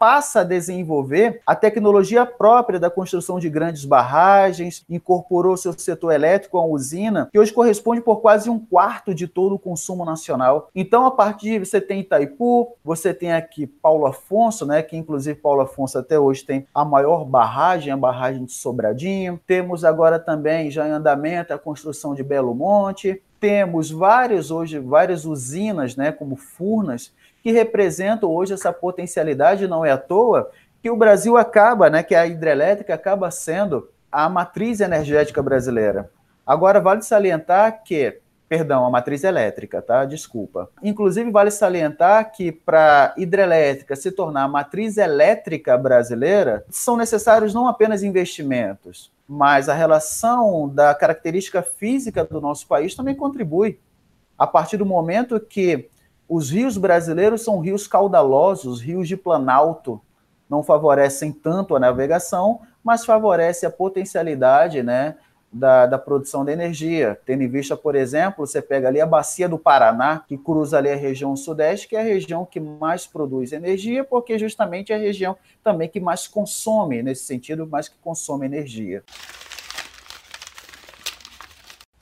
[0.00, 6.58] passa a desenvolver a tecnologia própria da construção de grandes barragens, incorporou seu setor elétrico
[6.58, 10.70] uma usina, que hoje corresponde por quase um quarto de todo o consumo nacional.
[10.74, 15.38] Então, a partir de você tem Itaipu, você tem aqui Paulo Afonso, né, que inclusive
[15.38, 19.40] Paulo Afonso até hoje tem a maior barragem, a barragem de Sobradinho.
[19.46, 23.22] Temos agora agora também já em andamento a construção de Belo Monte.
[23.38, 29.92] Temos várias hoje, várias usinas, né, como Furnas, que representam hoje essa potencialidade, não é
[29.92, 30.50] à toa
[30.82, 36.10] que o Brasil acaba, né, que a hidrelétrica acaba sendo a matriz energética brasileira.
[36.46, 40.04] Agora vale salientar que Perdão, a matriz elétrica, tá?
[40.04, 40.70] Desculpa.
[40.80, 47.66] Inclusive, vale salientar que para hidrelétrica se tornar a matriz elétrica brasileira, são necessários não
[47.66, 53.80] apenas investimentos, mas a relação da característica física do nosso país também contribui.
[54.38, 55.88] A partir do momento que
[56.28, 60.00] os rios brasileiros são rios caudalosos, rios de planalto,
[60.48, 65.16] não favorecem tanto a navegação, mas favorece a potencialidade, né,
[65.56, 67.18] da, da produção de energia.
[67.24, 70.90] Tendo em vista, por exemplo, você pega ali a bacia do Paraná, que cruza ali
[70.90, 74.98] a região sudeste, que é a região que mais produz energia, porque justamente é a
[74.98, 79.02] região também que mais consome, nesse sentido, mais que consome energia.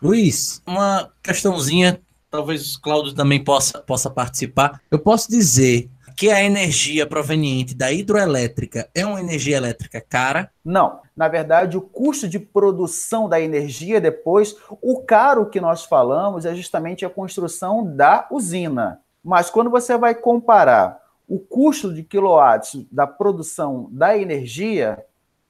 [0.02, 4.80] Luiz, uma questãozinha, talvez o Cláudio também possa, possa participar.
[4.90, 10.50] Eu posso dizer que a energia proveniente da hidroelétrica é uma energia elétrica cara?
[10.64, 11.00] Não.
[11.16, 16.54] Na verdade, o custo de produção da energia depois, o caro que nós falamos é
[16.54, 19.00] justamente a construção da usina.
[19.22, 25.04] Mas quando você vai comparar o custo de quilowatts da produção da energia,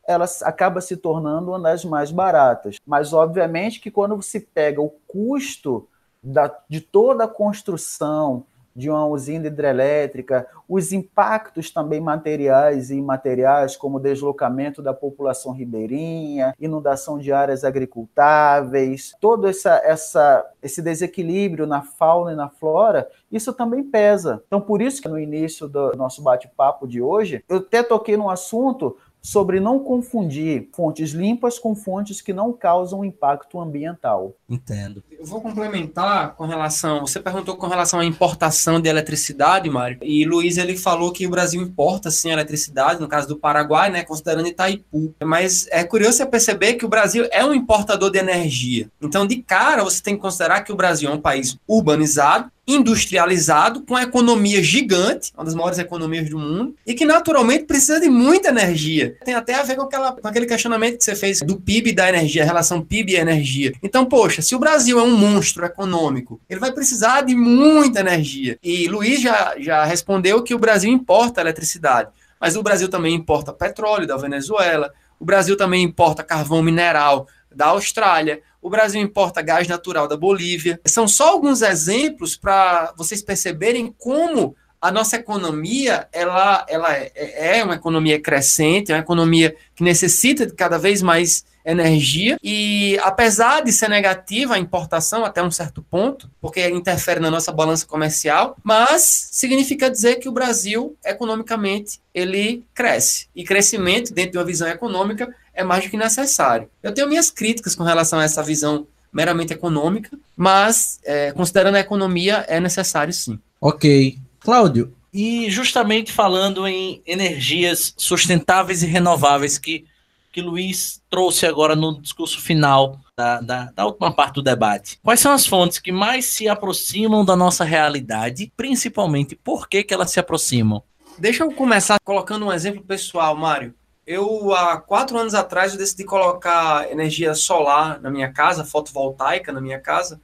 [0.07, 2.77] ela acaba se tornando uma das mais baratas.
[2.87, 5.89] Mas, obviamente, que quando se pega o custo
[6.23, 13.77] da, de toda a construção, de uma usina hidrelétrica, os impactos também materiais e imateriais,
[13.77, 21.83] como deslocamento da população ribeirinha, inundação de áreas agricultáveis, todo essa, essa, esse desequilíbrio na
[21.83, 24.43] fauna e na flora, isso também pesa.
[24.47, 28.31] Então, por isso que no início do nosso bate-papo de hoje, eu até toquei num
[28.31, 34.37] assunto sobre não confundir fontes limpas com fontes que não causam impacto ambiental.
[34.47, 35.03] Entendo.
[35.19, 37.01] Eu vou complementar com relação.
[37.01, 41.31] Você perguntou com relação à importação de eletricidade, Mário, e Luiz ele falou que o
[41.31, 45.15] Brasil importa sim eletricidade, no caso do Paraguai, né, considerando Itaipu.
[45.25, 48.91] Mas é curioso você perceber que o Brasil é um importador de energia.
[49.01, 53.83] Então, de cara, você tem que considerar que o Brasil é um país urbanizado, industrializado,
[53.83, 58.09] com a economia gigante, uma das maiores economias do mundo, e que naturalmente precisa de
[58.09, 59.17] muita energia.
[59.25, 61.95] Tem até a ver com, aquela, com aquele questionamento que você fez do PIB e
[61.95, 63.73] da energia, a relação PIB e energia.
[63.83, 68.59] Então, poxa, se o Brasil é um monstro econômico, ele vai precisar de muita energia.
[68.63, 72.11] E Luiz já, já respondeu que o Brasil importa eletricidade,
[72.41, 74.91] mas o Brasil também importa petróleo da Venezuela,
[75.21, 80.81] o Brasil também importa carvão mineral da Austrália, o Brasil importa gás natural da Bolívia.
[80.87, 87.65] São só alguns exemplos para vocês perceberem como a nossa economia ela, ela é, é
[87.65, 93.63] uma economia crescente, é uma economia que necessita de cada vez mais energia e apesar
[93.63, 98.57] de ser negativa a importação até um certo ponto, porque interfere na nossa balança comercial,
[98.63, 104.69] mas significa dizer que o Brasil economicamente ele cresce e crescimento dentro de uma visão
[104.69, 106.69] econômica é mais do que necessário.
[106.83, 111.81] Eu tenho minhas críticas com relação a essa visão meramente econômica, mas é, considerando a
[111.81, 113.39] economia é necessário sim.
[113.61, 114.93] Ok, Cláudio.
[115.13, 119.87] E justamente falando em energias sustentáveis e renováveis que
[120.35, 124.99] que Luiz trouxe agora no discurso final da, da, da, última parte do debate.
[125.01, 129.95] Quais são as fontes que mais se aproximam da nossa realidade, principalmente por que, que
[129.95, 130.83] elas se aproximam?
[131.17, 133.73] Deixa eu começar colocando um exemplo pessoal, Mário.
[134.07, 139.61] Eu, há quatro anos atrás, eu decidi colocar energia solar na minha casa, fotovoltaica na
[139.61, 140.21] minha casa,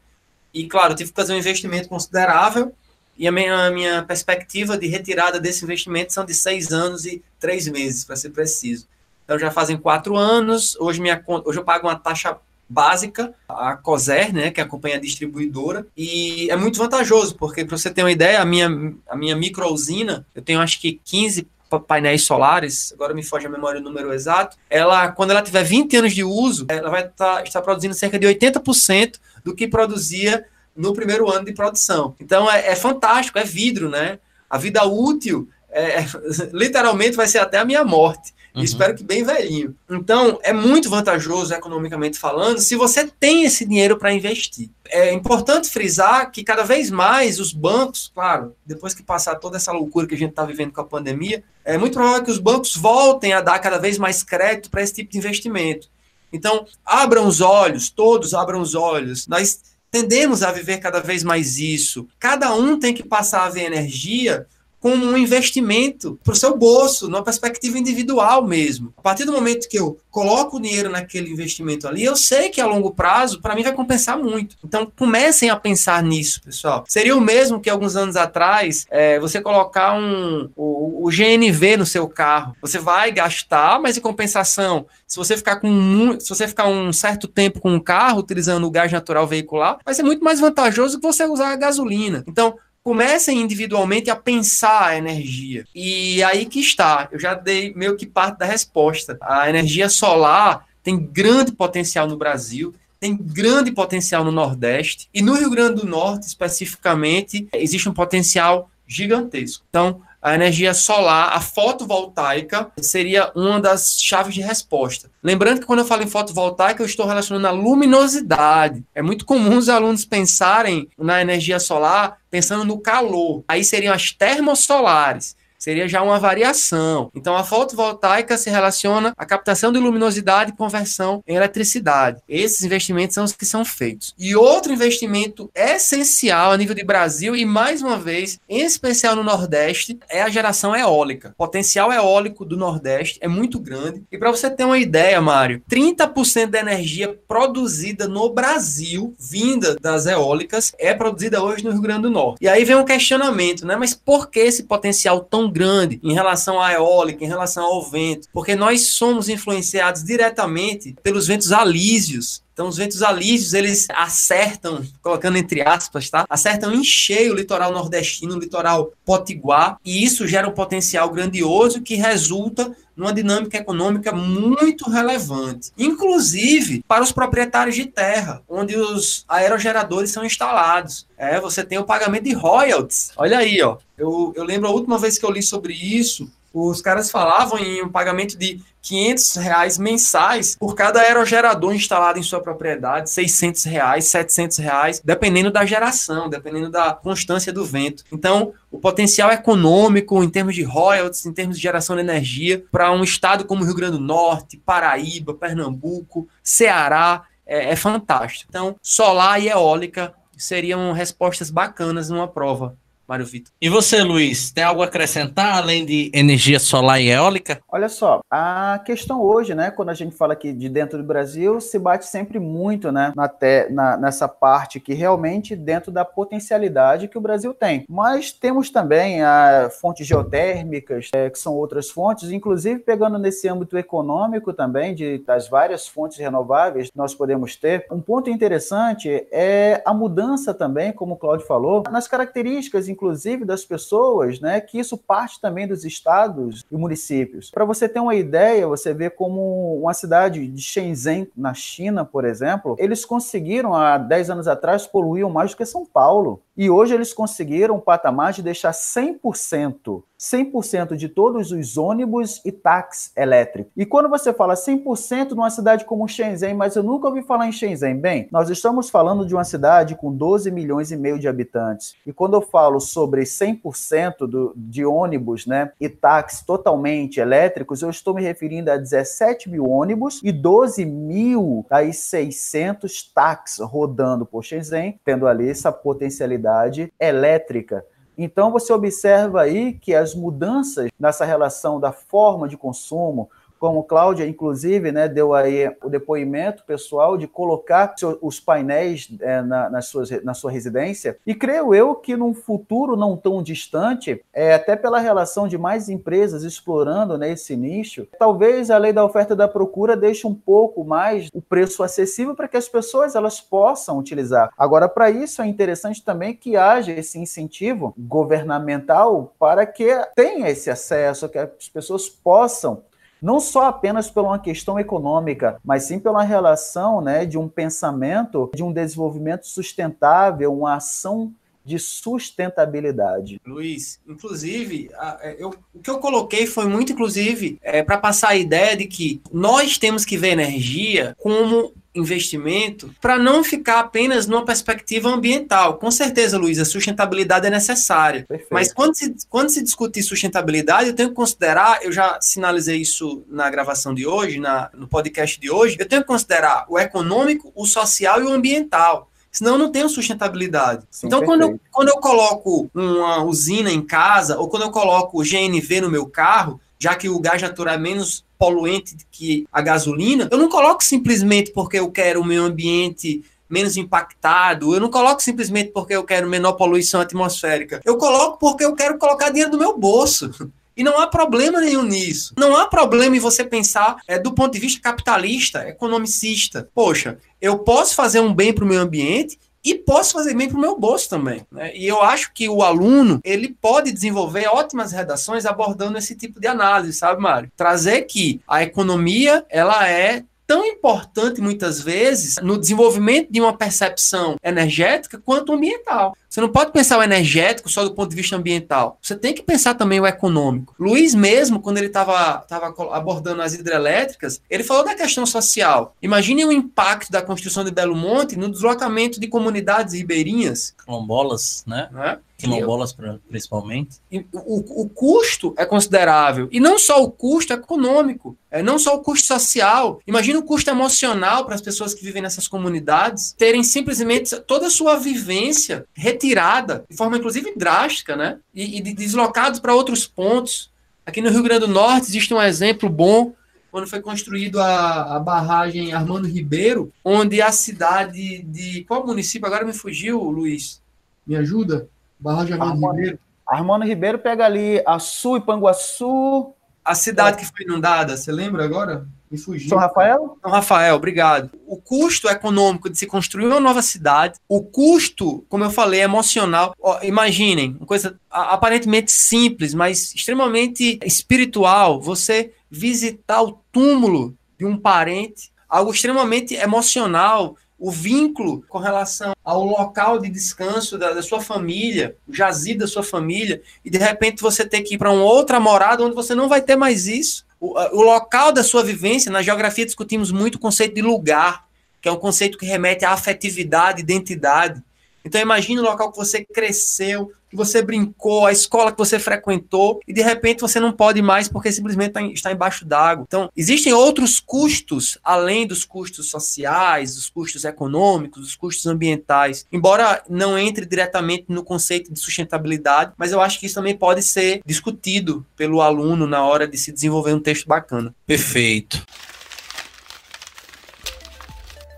[0.53, 2.74] e, claro, eu tive que fazer um investimento considerável,
[3.16, 7.22] e a minha, a minha perspectiva de retirada desse investimento são de seis anos e
[7.39, 8.87] três meses, para ser preciso.
[9.24, 10.74] Então já fazem quatro anos.
[10.81, 12.37] Hoje, minha, hoje eu pago uma taxa
[12.68, 17.76] básica, a COSER, né, que é a companhia distribuidora, e é muito vantajoso, porque para
[17.76, 18.68] você ter uma ideia, a minha,
[19.09, 21.47] a minha micro usina, eu tenho acho que 15
[21.79, 25.97] painéis solares, agora me foge a memória o número exato, ela, quando ela tiver 20
[25.99, 30.45] anos de uso, ela vai tá, estar produzindo cerca de 80% do que produzia
[30.75, 32.14] no primeiro ano de produção.
[32.18, 34.18] Então é, é fantástico, é vidro, né?
[34.49, 36.05] A vida útil é,
[36.53, 38.35] literalmente vai ser até a minha morte.
[38.55, 38.62] Uhum.
[38.62, 39.76] Espero que bem velhinho.
[39.88, 44.70] Então, é muito vantajoso economicamente falando se você tem esse dinheiro para investir.
[44.88, 49.72] É importante frisar que cada vez mais os bancos, claro, depois que passar toda essa
[49.72, 52.76] loucura que a gente está vivendo com a pandemia, é muito provável que os bancos
[52.76, 55.88] voltem a dar cada vez mais crédito para esse tipo de investimento.
[56.32, 59.26] Então, abram os olhos, todos abram os olhos.
[59.26, 62.07] Nós tendemos a viver cada vez mais isso.
[62.18, 64.46] Cada um tem que passar a ver energia
[64.81, 68.93] como um investimento para o seu bolso, numa perspectiva individual mesmo.
[68.97, 72.61] A partir do momento que eu coloco o dinheiro naquele investimento ali, eu sei que
[72.61, 74.57] a longo prazo, para mim, vai compensar muito.
[74.64, 76.85] Então, comecem a pensar nisso, pessoal.
[76.89, 81.87] Seria o mesmo que alguns anos atrás, é, você colocar um, o, o, GNV no
[81.87, 82.57] seu carro.
[82.62, 87.28] Você vai gastar, mas em compensação, se você ficar com se você ficar um certo
[87.28, 91.07] tempo com um carro utilizando o gás natural veicular, vai ser muito mais vantajoso que
[91.07, 92.24] você usar a gasolina.
[92.26, 95.64] Então, comecem individualmente a pensar a energia.
[95.74, 99.18] E aí que está, eu já dei meio que parte da resposta.
[99.20, 105.35] A energia solar tem grande potencial no Brasil, tem grande potencial no Nordeste, e no
[105.35, 109.64] Rio Grande do Norte, especificamente, existe um potencial gigantesco.
[109.68, 115.11] Então, a energia solar, a fotovoltaica, seria uma das chaves de resposta.
[115.23, 118.85] Lembrando que quando eu falo em fotovoltaica, eu estou relacionando a luminosidade.
[118.95, 123.43] É muito comum os alunos pensarem na energia solar pensando no calor.
[123.49, 127.11] Aí seriam as termosolares seria já uma variação.
[127.14, 132.20] Então, a fotovoltaica se relaciona à captação de luminosidade e conversão em eletricidade.
[132.28, 134.14] Esses investimentos são os que são feitos.
[134.18, 139.22] E outro investimento essencial a nível de Brasil, e mais uma vez, em especial no
[139.22, 141.30] Nordeste, é a geração eólica.
[141.34, 144.02] O potencial eólico do Nordeste é muito grande.
[144.11, 150.06] E para você ter uma ideia, Mário, 30% da energia produzida no Brasil, vinda das
[150.06, 152.38] eólicas, é produzida hoje no Rio Grande do Norte.
[152.40, 153.76] E aí vem um questionamento, né?
[153.76, 158.28] Mas por que esse potencial tão grande em relação à eólica, em relação ao vento,
[158.32, 162.42] porque nós somos influenciados diretamente pelos ventos alísios.
[162.61, 166.26] Então, os ventos alísios, eles acertam, colocando entre aspas, tá?
[166.28, 171.80] Acertam em cheio o litoral nordestino, o litoral potiguar, e isso gera um potencial grandioso
[171.80, 179.24] que resulta numa dinâmica econômica muito relevante, inclusive para os proprietários de terra, onde os
[179.26, 181.06] aerogeradores são instalados.
[181.16, 183.11] É, você tem o pagamento de royalties.
[183.16, 183.78] Olha aí, ó.
[183.96, 187.82] Eu, eu lembro a última vez que eu li sobre isso, os caras falavam em
[187.82, 194.07] um pagamento de 500 reais mensais por cada aerogerador instalado em sua propriedade, 600 reais,
[194.07, 198.05] 700 reais, dependendo da geração, dependendo da constância do vento.
[198.11, 202.90] Então, o potencial econômico em termos de royalties, em termos de geração de energia, para
[202.90, 208.46] um estado como Rio Grande do Norte, Paraíba, Pernambuco, Ceará, é, é fantástico.
[208.48, 212.76] Então, solar e eólica seriam respostas bacanas numa prova.
[213.11, 213.52] Mário Vitor.
[213.61, 217.61] E você, Luiz, tem algo a acrescentar além de energia solar e eólica?
[217.68, 221.61] Olha só, a questão hoje, né, quando a gente fala aqui de dentro do Brasil,
[221.61, 227.08] se bate sempre muito, né, na, te, na nessa parte que realmente dentro da potencialidade
[227.08, 227.84] que o Brasil tem.
[227.88, 233.76] Mas temos também a fontes geotérmicas, é, que são outras fontes, inclusive pegando nesse âmbito
[233.76, 237.86] econômico também de das várias fontes renováveis que nós podemos ter.
[237.90, 242.99] Um ponto interessante é a mudança também, como o Claudio falou, nas características inclusive,
[243.46, 247.51] das pessoas, né, que isso parte também dos estados e municípios.
[247.51, 252.24] Para você ter uma ideia, você vê como uma cidade de Shenzhen, na China, por
[252.24, 256.42] exemplo, eles conseguiram, há 10 anos atrás, poluir mais do que São Paulo.
[256.57, 262.53] E hoje eles conseguiram um patamar de deixar 100% 100% de todos os ônibus e
[262.53, 263.72] táxis elétricos.
[263.74, 267.53] E quando você fala 100% numa cidade como Shenzhen, mas eu nunca ouvi falar em
[267.53, 271.94] Shenzhen, bem, nós estamos falando de uma cidade com 12 milhões e meio de habitantes.
[272.07, 277.91] E quando eu falo sobre 100% do, de ônibus né, e táxis totalmente elétricos, eu
[277.91, 284.45] estou me referindo a 17 mil ônibus e 12 mil das 600 táxis rodando por
[284.45, 287.84] Shenzhen, tendo ali essa potencialidade elétrica.
[288.22, 293.30] Então você observa aí que as mudanças nessa relação da forma de consumo,
[293.61, 299.68] como Cláudia, inclusive, né, deu aí o depoimento pessoal de colocar os painéis é, na,
[299.68, 301.18] nas suas, na sua residência.
[301.26, 305.90] E creio eu que num futuro não tão distante, é, até pela relação de mais
[305.90, 310.34] empresas explorando né, esse nicho, talvez a lei da oferta e da procura deixe um
[310.34, 314.50] pouco mais o preço acessível para que as pessoas elas possam utilizar.
[314.56, 320.70] Agora, para isso é interessante também que haja esse incentivo governamental para que tenha esse
[320.70, 322.82] acesso, que as pessoas possam
[323.21, 328.51] não só apenas por uma questão econômica, mas sim pela relação né, de um pensamento,
[328.55, 331.33] de um desenvolvimento sustentável, uma ação
[331.64, 333.41] de sustentabilidade.
[333.47, 334.91] Luiz, inclusive,
[335.21, 338.87] é, eu, o que eu coloquei foi muito, inclusive, é, para passar a ideia de
[338.87, 345.78] que nós temos que ver energia como investimento para não ficar apenas numa perspectiva ambiental.
[345.78, 348.24] Com certeza, Luiz, a sustentabilidade é necessária.
[348.28, 348.53] Perfeito.
[348.53, 353.24] Mas quando se, quando se discute sustentabilidade, eu tenho que considerar, eu já sinalizei isso
[353.28, 357.53] na gravação de hoje, na, no podcast de hoje, eu tenho que considerar o econômico,
[357.55, 359.11] o social e o ambiental.
[359.32, 360.84] Senão eu não tenho sustentabilidade.
[360.91, 365.22] Sim, então, quando eu, quando eu coloco uma usina em casa, ou quando eu coloco
[365.22, 370.28] GNV no meu carro, já que o gás natural é menos poluente que a gasolina,
[370.33, 375.20] eu não coloco simplesmente porque eu quero o meio ambiente menos impactado, eu não coloco
[375.20, 377.81] simplesmente porque eu quero menor poluição atmosférica.
[377.85, 380.31] Eu coloco porque eu quero colocar dinheiro do meu bolso.
[380.76, 382.33] E não há problema nenhum nisso.
[382.39, 386.70] Não há problema em você pensar é, do ponto de vista capitalista, economicista.
[386.74, 390.56] Poxa, eu posso fazer um bem para o meio ambiente e posso fazer bem para
[390.56, 391.46] o meu bolso também.
[391.50, 391.76] Né?
[391.76, 396.46] E eu acho que o aluno ele pode desenvolver ótimas redações abordando esse tipo de
[396.46, 397.50] análise, sabe, Mário?
[397.56, 404.34] Trazer que a economia ela é tão importante muitas vezes no desenvolvimento de uma percepção
[404.42, 406.16] energética quanto ambiental.
[406.28, 408.98] Você não pode pensar o energético só do ponto de vista ambiental.
[409.01, 410.74] Você tem que pensar também o econômico.
[410.76, 412.44] Luiz mesmo, quando ele estava
[412.90, 415.94] abordando as hidrelétricas, ele falou da questão social.
[416.03, 420.74] Imagine o impacto da construção de Belo Monte no deslocamento de comunidades ribeirinhas.
[420.84, 421.88] Quilombolas, né?
[421.92, 422.18] né?
[422.41, 422.97] Quilombolas
[423.28, 423.99] principalmente.
[424.32, 426.49] O, o custo é considerável.
[426.51, 430.01] E não só o custo econômico, é não só o custo social.
[430.07, 434.70] Imagina o custo emocional para as pessoas que vivem nessas comunidades terem simplesmente toda a
[434.70, 438.38] sua vivência retirada, de forma inclusive drástica, né?
[438.55, 440.70] E, e deslocados para outros pontos.
[441.05, 443.34] Aqui no Rio Grande do Norte existe um exemplo bom
[443.70, 448.84] quando foi construído a, a, barragem Armando Ribeiro, onde a cidade de.
[448.84, 449.47] Qual município?
[449.47, 450.82] Agora me fugiu, Luiz.
[451.26, 451.88] Me ajuda?
[452.21, 453.18] Barragem Armando, Armando Ribeiro.
[453.47, 456.55] Armando Ribeiro pega ali Açu e Panguaçu.
[456.85, 459.07] A cidade que foi inundada, você lembra agora?
[459.31, 459.68] Me fugiu.
[459.68, 460.37] São Rafael?
[460.43, 461.51] São Rafael, obrigado.
[461.66, 466.75] O custo econômico de se construir uma nova cidade, o custo, como eu falei, emocional.
[466.81, 472.01] Ó, imaginem, uma coisa aparentemente simples, mas extremamente espiritual.
[472.01, 479.64] Você visitar o túmulo de um parente, algo extremamente emocional, o vínculo com relação ao
[479.64, 484.43] local de descanso da, da, sua família, o jazido da sua família, e de repente
[484.43, 487.47] você ter que ir para uma outra morada onde você não vai ter mais isso.
[487.59, 491.66] O, o local da sua vivência, na geografia discutimos muito o conceito de lugar,
[492.03, 494.83] que é um conceito que remete à afetividade, identidade.
[495.25, 500.01] Então imagine o local que você cresceu, que você brincou, a escola que você frequentou,
[500.07, 503.25] e de repente você não pode mais porque simplesmente tá está embaixo d'água.
[503.27, 510.23] Então, existem outros custos, além dos custos sociais, dos custos econômicos, dos custos ambientais, embora
[510.29, 514.61] não entre diretamente no conceito de sustentabilidade, mas eu acho que isso também pode ser
[514.64, 518.14] discutido pelo aluno na hora de se desenvolver um texto bacana.
[518.27, 519.05] Perfeito.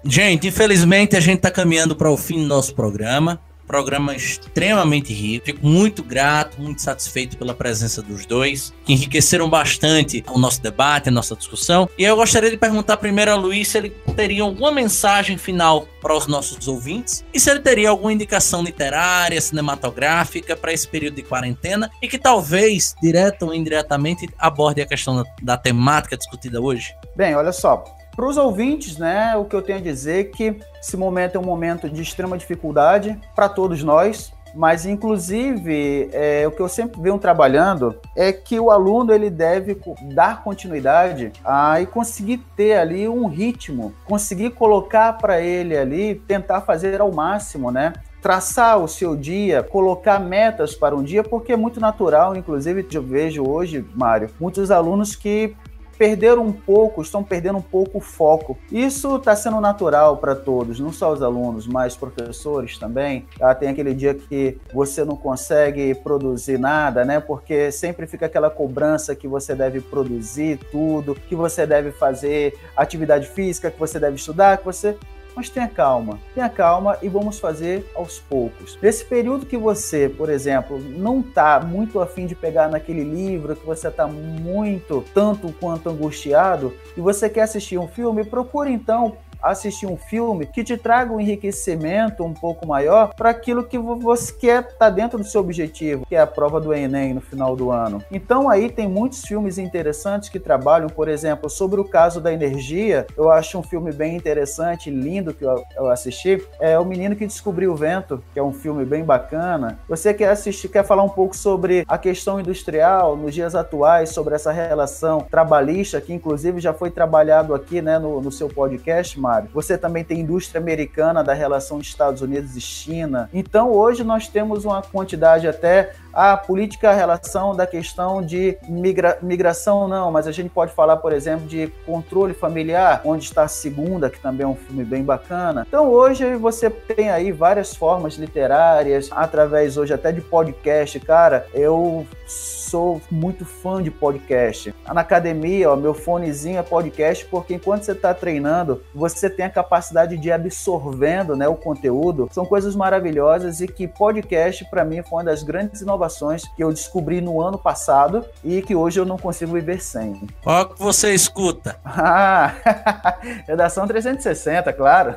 [0.04, 3.40] Gente, infelizmente a gente está caminhando para o fim do nosso programa.
[3.66, 5.46] Programa extremamente rico.
[5.46, 11.08] Fico muito grato, muito satisfeito pela presença dos dois, que enriqueceram bastante o nosso debate,
[11.08, 11.88] a nossa discussão.
[11.96, 16.14] E eu gostaria de perguntar primeiro a Luiz se ele teria alguma mensagem final para
[16.14, 21.22] os nossos ouvintes e se ele teria alguma indicação literária, cinematográfica para esse período de
[21.22, 26.92] quarentena e que talvez, direta ou indiretamente, aborde a questão da, da temática discutida hoje.
[27.16, 27.84] Bem, olha só.
[28.14, 31.38] Para os ouvintes, né, o que eu tenho a dizer é que esse momento é
[31.40, 37.00] um momento de extrema dificuldade para todos nós, mas inclusive é, o que eu sempre
[37.00, 39.80] venho trabalhando é que o aluno ele deve
[40.14, 46.60] dar continuidade a, e conseguir ter ali um ritmo, conseguir colocar para ele ali, tentar
[46.60, 47.94] fazer ao máximo, né?
[48.20, 53.02] traçar o seu dia, colocar metas para um dia, porque é muito natural, inclusive eu
[53.02, 55.56] vejo hoje, Mário, muitos alunos que
[55.96, 58.58] perderam um pouco, estão perdendo um pouco o foco.
[58.70, 63.26] Isso está sendo natural para todos, não só os alunos, mas professores também.
[63.40, 67.20] Ah, tem aquele dia que você não consegue produzir nada, né?
[67.20, 73.28] Porque sempre fica aquela cobrança que você deve produzir tudo, que você deve fazer atividade
[73.28, 74.96] física, que você deve estudar, que você
[75.34, 78.78] mas tenha calma, tenha calma e vamos fazer aos poucos.
[78.82, 83.66] Nesse período que você, por exemplo, não está muito afim de pegar naquele livro, que
[83.66, 89.86] você está muito, tanto quanto angustiado, e você quer assistir um filme, procure então assistir
[89.86, 94.62] um filme que te traga um enriquecimento um pouco maior para aquilo que você quer
[94.62, 97.70] estar tá dentro do seu objetivo, que é a prova do Enem no final do
[97.70, 98.02] ano.
[98.10, 103.06] Então aí tem muitos filmes interessantes que trabalham, por exemplo, sobre o caso da energia.
[103.16, 106.42] Eu acho um filme bem interessante, lindo que eu, assisti.
[106.60, 109.78] É O Menino que Descobriu o Vento, que é um filme bem bacana.
[109.88, 114.34] Você quer assistir, quer falar um pouco sobre a questão industrial nos dias atuais, sobre
[114.34, 119.31] essa relação trabalhista, que inclusive já foi trabalhado aqui né, no, no seu podcast, Mar
[119.52, 123.28] você também tem indústria americana da relação Estados Unidos e China.
[123.32, 129.88] Então, hoje nós temos uma quantidade até a política relação da questão de migra migração
[129.88, 134.10] não, mas a gente pode falar, por exemplo, de controle familiar, onde está a segunda,
[134.10, 135.64] que também é um filme bem bacana.
[135.66, 142.06] Então hoje você tem aí várias formas literárias, através hoje até de podcast, cara, eu
[142.26, 144.74] sou muito fã de podcast.
[144.86, 149.50] Na academia, ó, meu fonezinho é podcast, porque enquanto você está treinando, você tem a
[149.50, 152.28] capacidade de ir absorvendo né, o conteúdo.
[152.32, 156.62] São coisas maravilhosas e que podcast, para mim, foi uma das grandes inovações inovações que
[156.62, 160.26] eu descobri no ano passado e que hoje eu não consigo viver sem.
[160.42, 161.76] Qual que você escuta?
[161.84, 162.54] Ah,
[163.46, 165.16] Redação 360, claro.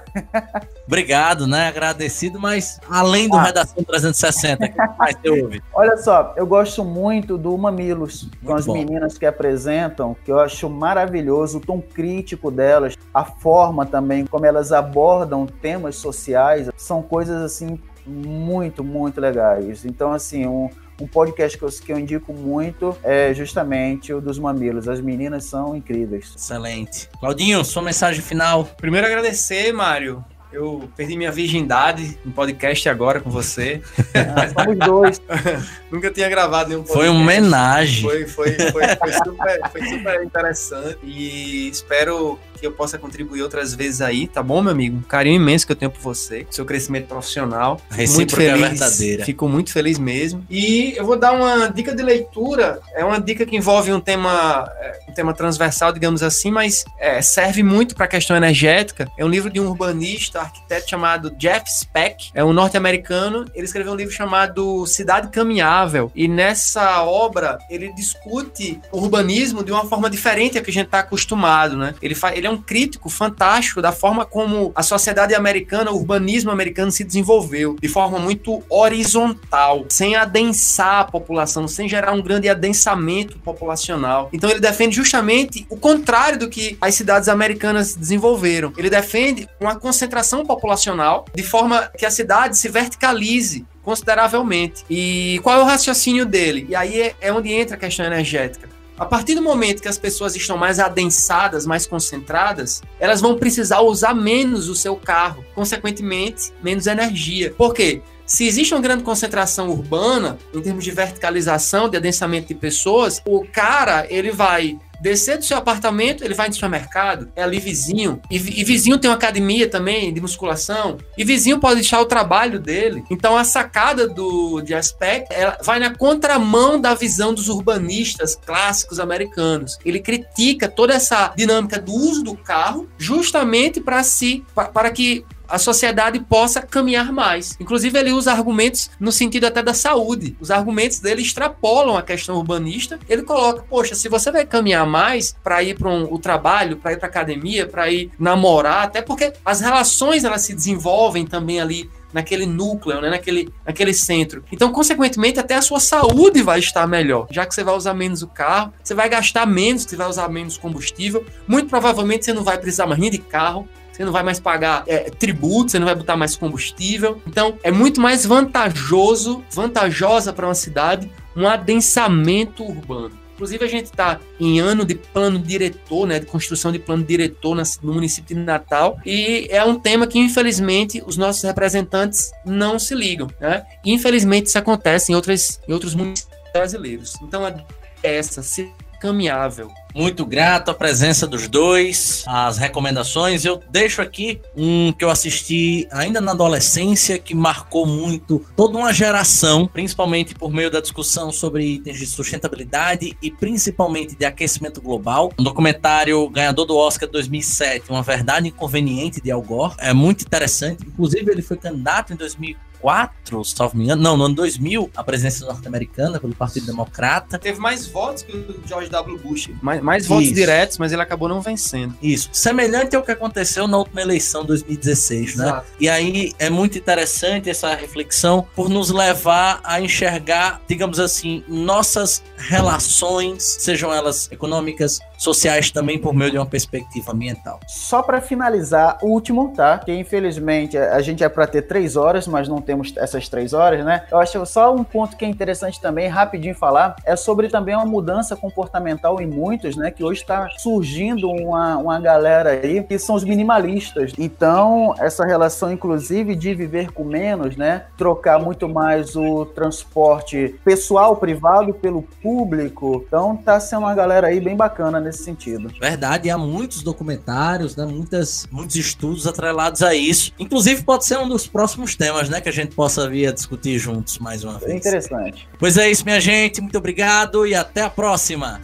[0.86, 1.68] Obrigado, né?
[1.68, 3.44] Agradecido, mas além do ah.
[3.44, 5.64] Redação 360, que mais você ouve?
[5.74, 8.74] Olha só, eu gosto muito do Mamilos, muito com as bom.
[8.74, 14.46] meninas que apresentam, que eu acho maravilhoso, o tom crítico delas, a forma também como
[14.46, 19.86] elas abordam temas sociais, são coisas assim muito, muito legais.
[19.86, 20.70] Então, assim, um,
[21.02, 24.88] um podcast que eu, que eu indico muito é justamente o dos mamilos.
[24.88, 26.34] As meninas são incríveis.
[26.36, 27.10] Excelente.
[27.20, 28.66] Claudinho, sua mensagem final.
[28.78, 30.24] Primeiro agradecer, Mário,
[30.56, 33.82] eu perdi minha virgindade no podcast agora com você.
[34.14, 35.22] Ah, somos dois.
[35.92, 36.98] Nunca tinha gravado nenhum podcast.
[36.98, 38.04] Foi uma homenagem.
[38.04, 40.98] Foi, foi, foi, foi, super, foi super interessante.
[41.04, 44.98] E espero que eu possa contribuir outras vezes aí, tá bom, meu amigo?
[44.98, 47.80] Um carinho imenso que eu tenho por você, seu crescimento profissional.
[47.92, 48.60] Muito feliz.
[48.60, 49.26] verdadeira.
[49.26, 50.46] Fico muito feliz mesmo.
[50.50, 52.80] E eu vou dar uma dica de leitura.
[52.94, 57.22] É uma dica que envolve um tema, é, um tema transversal, digamos assim, mas é,
[57.22, 59.12] serve muito para a questão energética.
[59.18, 62.32] É um livro de um urbanista, arquiteto chamado Jeff Speck.
[62.34, 63.46] É um norte-americano.
[63.54, 66.12] Ele escreveu um livro chamado Cidade Caminhável.
[66.16, 70.86] E nessa obra ele discute o urbanismo de uma forma diferente a que a gente
[70.86, 71.94] está acostumado, né?
[72.02, 76.92] Ele, ele é um crítico fantástico da forma como a sociedade americana, o urbanismo americano
[76.92, 83.38] se desenvolveu de forma muito horizontal, sem adensar a população, sem gerar um grande adensamento
[83.40, 84.30] populacional.
[84.32, 88.74] Então ele defende justamente o contrário do que as cidades americanas desenvolveram.
[88.78, 94.84] Ele defende uma concentração populacional de forma que a cidade se verticalize consideravelmente.
[94.90, 96.66] E qual é o raciocínio dele?
[96.68, 98.68] E aí é, é onde entra a questão energética
[98.98, 103.82] A partir do momento que as pessoas estão mais adensadas, mais concentradas, elas vão precisar
[103.82, 107.54] usar menos o seu carro, consequentemente, menos energia.
[107.56, 108.02] Por quê?
[108.26, 113.46] Se existe uma grande concentração urbana, em termos de verticalização, de adensamento de pessoas, o
[113.46, 118.22] cara, ele vai descer do seu apartamento, ele vai no supermercado, é ali vizinho.
[118.30, 120.98] E, e, vizinho tem uma academia também de musculação.
[121.18, 123.04] E vizinho pode deixar o trabalho dele.
[123.10, 129.00] Então a sacada do de aspecto ela vai na contramão da visão dos urbanistas clássicos
[129.00, 129.78] americanos.
[129.86, 134.44] Ele critica toda essa dinâmica do uso do carro justamente para si
[134.74, 137.56] para que a sociedade possa caminhar mais.
[137.60, 140.36] Inclusive, ele usa argumentos no sentido até da saúde.
[140.40, 143.00] Os argumentos dele extrapolam a questão urbanista.
[143.08, 146.94] Ele coloca, poxa, se você vai caminhar mais para ir para um, o trabalho, para
[146.94, 151.90] ir para academia, para ir namorar, até porque as relações elas se desenvolvem também ali
[152.16, 153.10] naquele núcleo, né?
[153.10, 154.42] naquele, naquele centro.
[154.50, 158.22] Então, consequentemente, até a sua saúde vai estar melhor, já que você vai usar menos
[158.22, 161.26] o carro, você vai gastar menos, você vai usar menos combustível.
[161.46, 164.84] Muito provavelmente você não vai precisar mais nem de carro, você não vai mais pagar
[164.88, 167.22] é, tributo, você não vai botar mais combustível.
[167.26, 173.12] Então, é muito mais vantajoso, vantajosa para uma cidade, um adensamento urbano.
[173.36, 177.56] Inclusive, a gente está em ano de plano diretor, né, de construção de plano diretor
[177.82, 182.96] no município de Natal, e é um tema que, infelizmente, os nossos representantes não se
[182.96, 183.28] ligam.
[183.40, 183.66] Né?
[183.86, 187.16] Infelizmente, isso acontece em, outras, em outros municípios brasileiros.
[187.22, 188.72] Então, é essa, se
[189.06, 189.72] caminhável.
[189.94, 193.46] Muito grato à presença dos dois, as recomendações.
[193.46, 198.92] Eu deixo aqui um que eu assisti ainda na adolescência, que marcou muito toda uma
[198.92, 205.32] geração, principalmente por meio da discussão sobre itens de sustentabilidade e principalmente de aquecimento global.
[205.40, 209.76] Um documentário ganhador do Oscar 2007, Uma Verdade Inconveniente de Al Gore.
[209.78, 210.86] É muito interessante.
[210.86, 215.04] Inclusive, ele foi candidato em 2004 2004, salvo me engano, não, no ano 2000, a
[215.04, 217.40] presença norte-americana pelo Partido Democrata.
[217.40, 219.18] Teve mais votos que o George W.
[219.18, 219.50] Bush.
[219.62, 221.96] Mais, mais votos diretos, mas ele acabou não vencendo.
[222.02, 222.30] Isso.
[222.32, 225.46] Semelhante ao que aconteceu na última eleição 2016, né?
[225.46, 225.68] Exato.
[225.80, 232.22] E aí é muito interessante essa reflexão por nos levar a enxergar, digamos assim, nossas
[232.38, 237.60] relações, sejam elas econômicas, sociais também por meio de uma perspectiva ambiental.
[237.68, 239.80] Só para finalizar, o último, tá?
[239.80, 243.84] Que infelizmente a gente é para ter três horas, mas não temos essas três horas,
[243.84, 244.04] né?
[244.12, 247.86] Eu acho só um ponto que é interessante também, rapidinho falar, é sobre também uma
[247.86, 249.92] mudança comportamental em muitos, né?
[249.92, 254.14] Que hoje está surgindo uma, uma galera aí que são os minimalistas.
[254.18, 257.86] Então, essa relação, inclusive, de viver com menos, né?
[257.98, 263.04] Trocar muito mais o transporte pessoal, privado, pelo público.
[263.08, 265.72] Então, tá sendo uma galera aí bem bacana nesse sentido.
[265.80, 270.32] Verdade, há muitos documentários, né, muitas, muitos estudos atrelados a isso.
[270.40, 273.78] Inclusive, pode ser um dos próximos temas, né, que a gente possa vir a discutir
[273.80, 274.72] juntos mais uma vez.
[274.72, 275.48] É interessante.
[275.58, 276.62] Pois é isso, minha gente.
[276.62, 278.62] Muito obrigado e até a próxima.